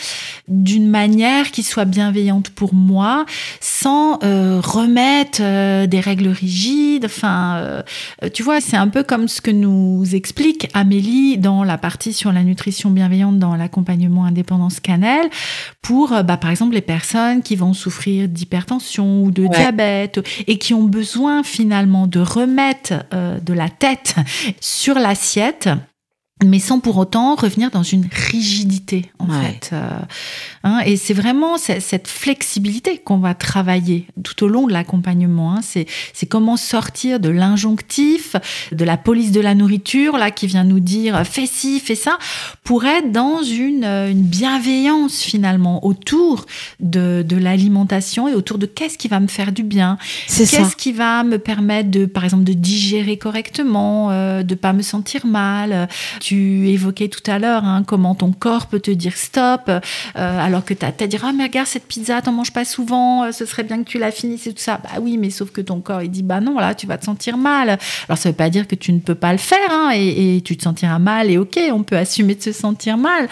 [0.48, 3.26] d'une manière qui soit bienveillante pour moi,
[3.60, 7.06] sans euh, remettre euh, des règles rigides.
[7.06, 7.82] Enfin, euh,
[8.34, 12.32] tu vois, c'est un peu comme ce que nous explique Amélie dans la partie sur
[12.32, 15.30] la nutrition bienveillante dans l'accompagnement indépendance cannelle,
[15.82, 20.74] pour, bah, par exemple, les personnes qui vont souffrir d'hypertension ou de diabète et qui
[20.74, 24.16] ont besoin finalement de remettre euh, de la tête
[24.60, 25.70] sur l'assiette
[26.44, 29.70] mais sans pour autant revenir dans une rigidité en fait.
[29.72, 29.90] Euh,
[30.66, 35.54] hein, et c'est vraiment cette flexibilité qu'on va travailler tout au long de l'accompagnement.
[35.54, 35.62] Hein.
[35.62, 38.36] C'est, c'est comment sortir de l'injonctif,
[38.74, 42.18] de la police de la nourriture là qui vient nous dire fais ci, fais ça,
[42.66, 46.48] pour être dans une, une bienveillance finalement autour
[46.82, 50.92] de, de l'alimentation et autour de qu'est-ce qui va me faire du bien, qu'est-ce qui
[50.92, 55.88] va me permettre de par exemple de digérer correctement, euh, de pas me sentir mal
[56.26, 59.80] tu évoquais tout à l'heure, hein, comment ton corps peut te dire stop, euh,
[60.16, 63.24] alors que tu as, as dit, ah mais regarde cette pizza, t'en manges pas souvent,
[63.24, 64.80] euh, ce serait bien que tu la finisses et tout ça.
[64.84, 67.06] Bah oui, mais sauf que ton corps, il dit, bah non, là, tu vas te
[67.06, 67.78] sentir mal.
[68.08, 70.58] Alors ça veut pas dire que tu ne peux pas le faire, hein, et, tu
[70.58, 73.28] te sentiras mal, et ok, on peut assumer de se sentir mal.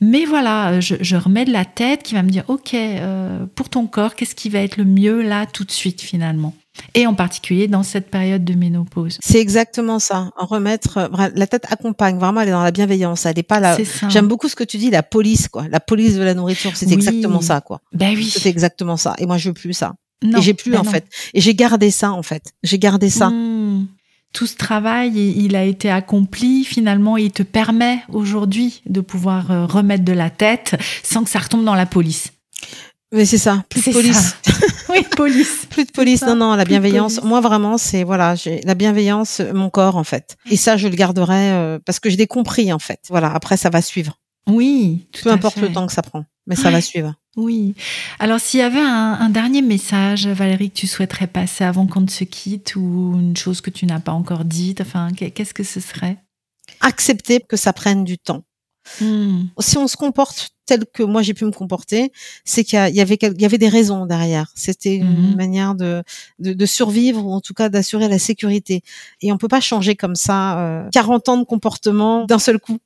[0.00, 3.86] Mais voilà, je, remets de la tête qui va me dire, ok, euh, pour ton
[3.86, 6.54] corps, qu'est-ce qui va être le mieux là tout de suite finalement?
[6.94, 9.18] Et en particulier dans cette période de ménopause.
[9.22, 10.30] C'est exactement ça.
[10.36, 13.26] Remettre, euh, la tête accompagne vraiment, elle est dans la bienveillance.
[13.26, 13.76] Elle n'est pas là.
[14.08, 15.66] J'aime beaucoup ce que tu dis, la police, quoi.
[15.68, 17.80] La police de la nourriture, c'est exactement ça, quoi.
[17.92, 18.24] Ben oui.
[18.24, 19.14] C'est exactement ça.
[19.18, 19.94] Et moi, je veux plus ça.
[20.22, 21.04] Non, et j'ai plus, ben en fait.
[21.34, 22.52] Et j'ai gardé ça, en fait.
[22.62, 23.30] J'ai gardé ça.
[23.30, 23.86] Hmm.
[24.32, 26.64] Tout ce travail, il a été accompli.
[26.64, 31.40] Finalement, il te permet aujourd'hui de pouvoir euh, remettre de la tête sans que ça
[31.40, 32.32] retombe dans la police.
[33.12, 34.36] Mais c'est ça, plus de police.
[34.88, 35.66] oui, police.
[35.68, 36.22] plus de police.
[36.22, 37.22] Non, non, la bienveillance.
[37.22, 40.36] Moi, vraiment, c'est voilà, j'ai la bienveillance, mon corps en fait.
[40.50, 43.00] Et ça, je le garderai euh, parce que je l'ai compris en fait.
[43.10, 43.32] Voilà.
[43.32, 44.18] Après, ça va suivre.
[44.48, 45.06] Oui.
[45.12, 47.14] Tout Peu importe le temps que ça prend, mais ça va suivre.
[47.36, 47.74] Oui.
[48.18, 52.02] Alors, s'il y avait un, un, dernier message, Valérie, que tu souhaiterais passer avant qu'on
[52.02, 55.62] ne se quitte, ou une chose que tu n'as pas encore dite, enfin, qu'est-ce que
[55.62, 56.18] ce serait?
[56.80, 58.42] Accepter que ça prenne du temps.
[59.00, 59.44] Hmm.
[59.58, 62.12] Si on se comporte tel que moi j'ai pu me comporter,
[62.44, 64.50] c'est qu'il y, avait il y avait des raisons derrière.
[64.54, 65.36] C'était une hmm.
[65.36, 66.02] manière de,
[66.38, 68.82] de, survivre ou en tout cas d'assurer la sécurité.
[69.20, 72.78] Et on peut pas changer comme ça euh, 40 ans de comportement d'un seul coup.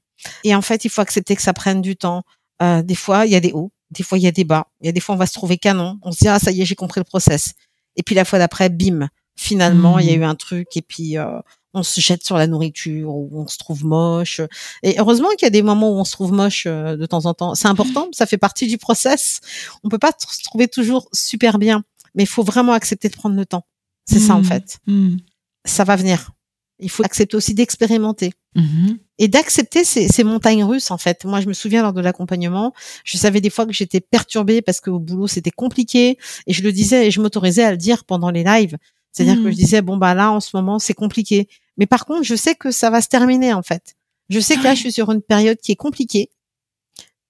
[0.45, 2.23] Et en fait, il faut accepter que ça prenne du temps.
[2.63, 4.69] Euh, des fois, il y a des hauts, des fois il y a des bas.
[4.81, 5.99] Il y a des fois on va se trouver canon.
[6.03, 7.55] On se dit ah ça y est, j'ai compris le process.
[7.97, 10.23] Et puis la fois d'après, bim, finalement il y a hmm.
[10.23, 11.39] eu un truc et puis euh,
[11.77, 14.41] on se jette sur la nourriture ou on se trouve moche.
[14.83, 17.27] Et heureusement qu'il y a des moments où on se trouve moche euh, de temps
[17.27, 17.55] en temps.
[17.55, 19.41] C'est important, ça fait partie du process.
[19.85, 21.85] On peut pas se trouver toujours super bien,
[22.15, 23.67] mais il faut vraiment accepter de prendre le temps.
[24.09, 24.45] C'est ça en mmh.
[24.45, 24.79] fait.
[24.87, 25.17] Mmh.
[25.65, 26.31] Ça va venir.
[26.79, 28.33] Il faut accepter aussi d'expérimenter.
[28.55, 28.95] Mmh.
[29.19, 31.25] Et d'accepter ces, ces, montagnes russes, en fait.
[31.25, 32.73] Moi, je me souviens lors de l'accompagnement,
[33.05, 36.19] je savais des fois que j'étais perturbée parce que au boulot, c'était compliqué.
[36.47, 38.77] Et je le disais et je m'autorisais à le dire pendant les lives.
[39.17, 41.49] C'est-à-dire que je disais, bon, bah là, en ce moment, c'est compliqué.
[41.79, 43.97] Mais par contre, je sais que ça va se terminer en fait.
[44.29, 46.29] Je sais que là, je suis sur une période qui est compliquée,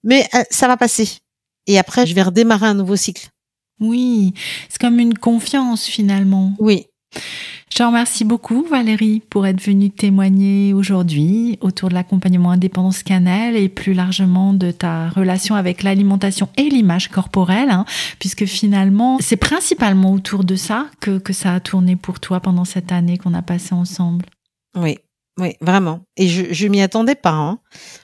[0.03, 1.19] mais euh, ça va passer.
[1.69, 3.29] Et après, je vais redémarrer un nouveau cycle.
[3.79, 4.35] Oui,
[4.69, 6.55] c'est comme une confiance finalement.
[6.59, 6.87] Oui.
[7.71, 13.57] Je te remercie beaucoup Valérie pour être venue témoigner aujourd'hui autour de l'accompagnement indépendance cannelle
[13.57, 17.85] et plus largement de ta relation avec l'alimentation et l'image corporelle, hein,
[18.19, 22.65] puisque finalement c'est principalement autour de ça que, que ça a tourné pour toi pendant
[22.65, 24.25] cette année qu'on a passé ensemble.
[24.75, 24.97] Oui,
[25.39, 26.07] oui, vraiment.
[26.17, 27.33] Et je, je m'y attendais pas.
[27.33, 27.59] Hein.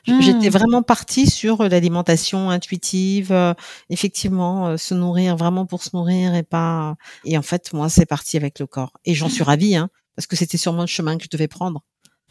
[0.04, 0.52] J'étais mmh.
[0.52, 3.54] vraiment partie sur l'alimentation intuitive, euh,
[3.88, 6.96] effectivement, euh, se nourrir vraiment pour se nourrir et pas.
[7.24, 8.92] Et en fait, moi, c'est parti avec le corps.
[9.06, 11.82] Et j'en suis ravie, hein, parce que c'était sûrement le chemin que je devais prendre.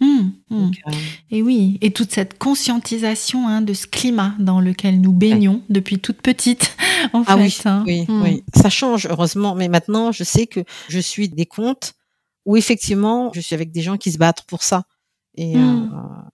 [0.02, 0.72] Mmh, mmh.
[0.88, 0.92] Euh,
[1.32, 6.00] et oui, et toute cette conscientisation hein, de ce climat dans lequel nous baignons depuis
[6.00, 6.76] toute petite,
[7.14, 7.68] en ah fait.
[7.68, 7.84] Hein.
[7.88, 11.94] Oui, oui, oui, ça change heureusement, mais maintenant je sais que je suis des comptes
[12.46, 14.84] où effectivement, je suis avec des gens qui se battent pour ça.
[15.36, 15.92] Et, mmh.
[15.94, 16.30] euh,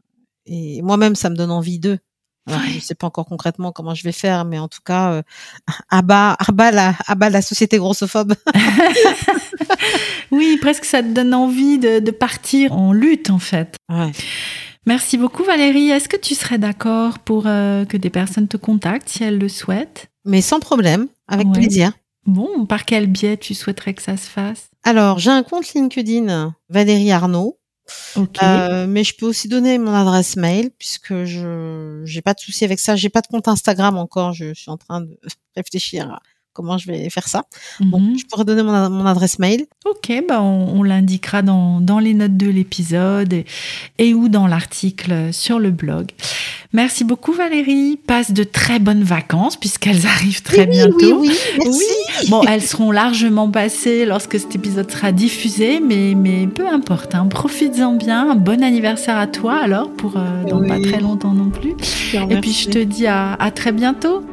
[0.45, 1.99] et moi-même, ça me donne envie d'eux.
[2.47, 5.21] Je ne sais pas encore concrètement comment je vais faire, mais en tout cas, euh,
[5.89, 6.37] à bas,
[6.71, 6.95] la,
[7.29, 8.35] la société grossophobe.
[10.31, 13.75] oui, presque ça te donne envie de, de partir en lutte, en fait.
[13.89, 14.11] Ouais.
[14.85, 15.89] Merci beaucoup, Valérie.
[15.89, 19.49] Est-ce que tu serais d'accord pour euh, que des personnes te contactent si elles le
[19.49, 20.07] souhaitent?
[20.23, 21.91] Mais sans problème, avec plaisir.
[22.25, 24.69] Bon, par quel biais tu souhaiterais que ça se fasse?
[24.87, 27.59] Alors, j'ai un compte LinkedIn, Valérie Arnaud.
[28.41, 32.63] Euh, mais je peux aussi donner mon adresse mail puisque je j'ai pas de souci
[32.63, 32.95] avec ça.
[32.95, 34.31] J'ai pas de compte Instagram encore.
[34.31, 35.17] Je suis en train de
[35.57, 36.19] réfléchir à
[36.53, 37.43] comment je vais faire ça.
[37.81, 38.17] Bon, Mhm.
[38.17, 39.65] je pourrais donner mon, mon adresse mail.
[39.85, 43.45] Ok, bah on, on l'indiquera dans, dans les notes de l'épisode et,
[43.99, 46.11] et ou dans l'article sur le blog.
[46.77, 47.97] Merci beaucoup Valérie.
[48.05, 51.19] Passe de très bonnes vacances puisqu'elles arrivent très oui, bientôt.
[51.21, 51.81] oui, oui, merci.
[52.21, 57.15] Oui, bon, elles seront largement passées lorsque cet épisode sera diffusé, mais, mais peu importe.
[57.15, 57.25] Hein.
[57.31, 58.29] Profites-en bien.
[58.29, 61.71] Un bon anniversaire à toi alors, pour euh, dans pas très longtemps non plus.
[62.13, 64.23] Et puis je te dis à, à très bientôt.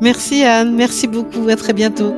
[0.00, 2.14] Merci Anne, merci beaucoup, à très bientôt.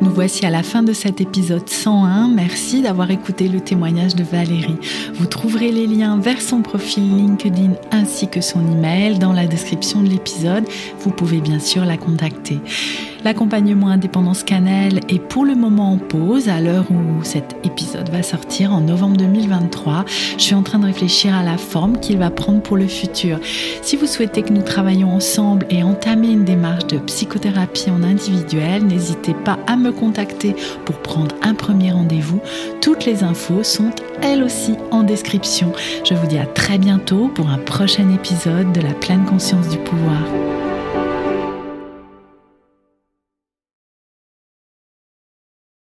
[0.00, 2.28] Nous voici à la fin de cet épisode 101.
[2.28, 4.78] Merci d'avoir écouté le témoignage de Valérie.
[5.14, 10.02] Vous trouverez les liens vers son profil LinkedIn ainsi que son email dans la description
[10.02, 10.64] de l'épisode.
[11.00, 12.60] Vous pouvez bien sûr la contacter.
[13.24, 18.22] L'accompagnement Indépendance Cannelle est pour le moment en pause à l'heure où cet épisode va
[18.22, 20.04] sortir en novembre 2023.
[20.36, 23.40] Je suis en train de réfléchir à la forme qu'il va prendre pour le futur.
[23.82, 28.86] Si vous souhaitez que nous travaillions ensemble et entamer une démarche de psychothérapie en individuel,
[28.86, 30.54] n'hésitez pas à me contacter
[30.84, 32.40] pour prendre un premier rendez-vous.
[32.80, 33.90] Toutes les infos sont
[34.22, 35.72] elles aussi en description.
[36.04, 39.78] Je vous dis à très bientôt pour un prochain épisode de la pleine conscience du
[39.78, 40.22] pouvoir.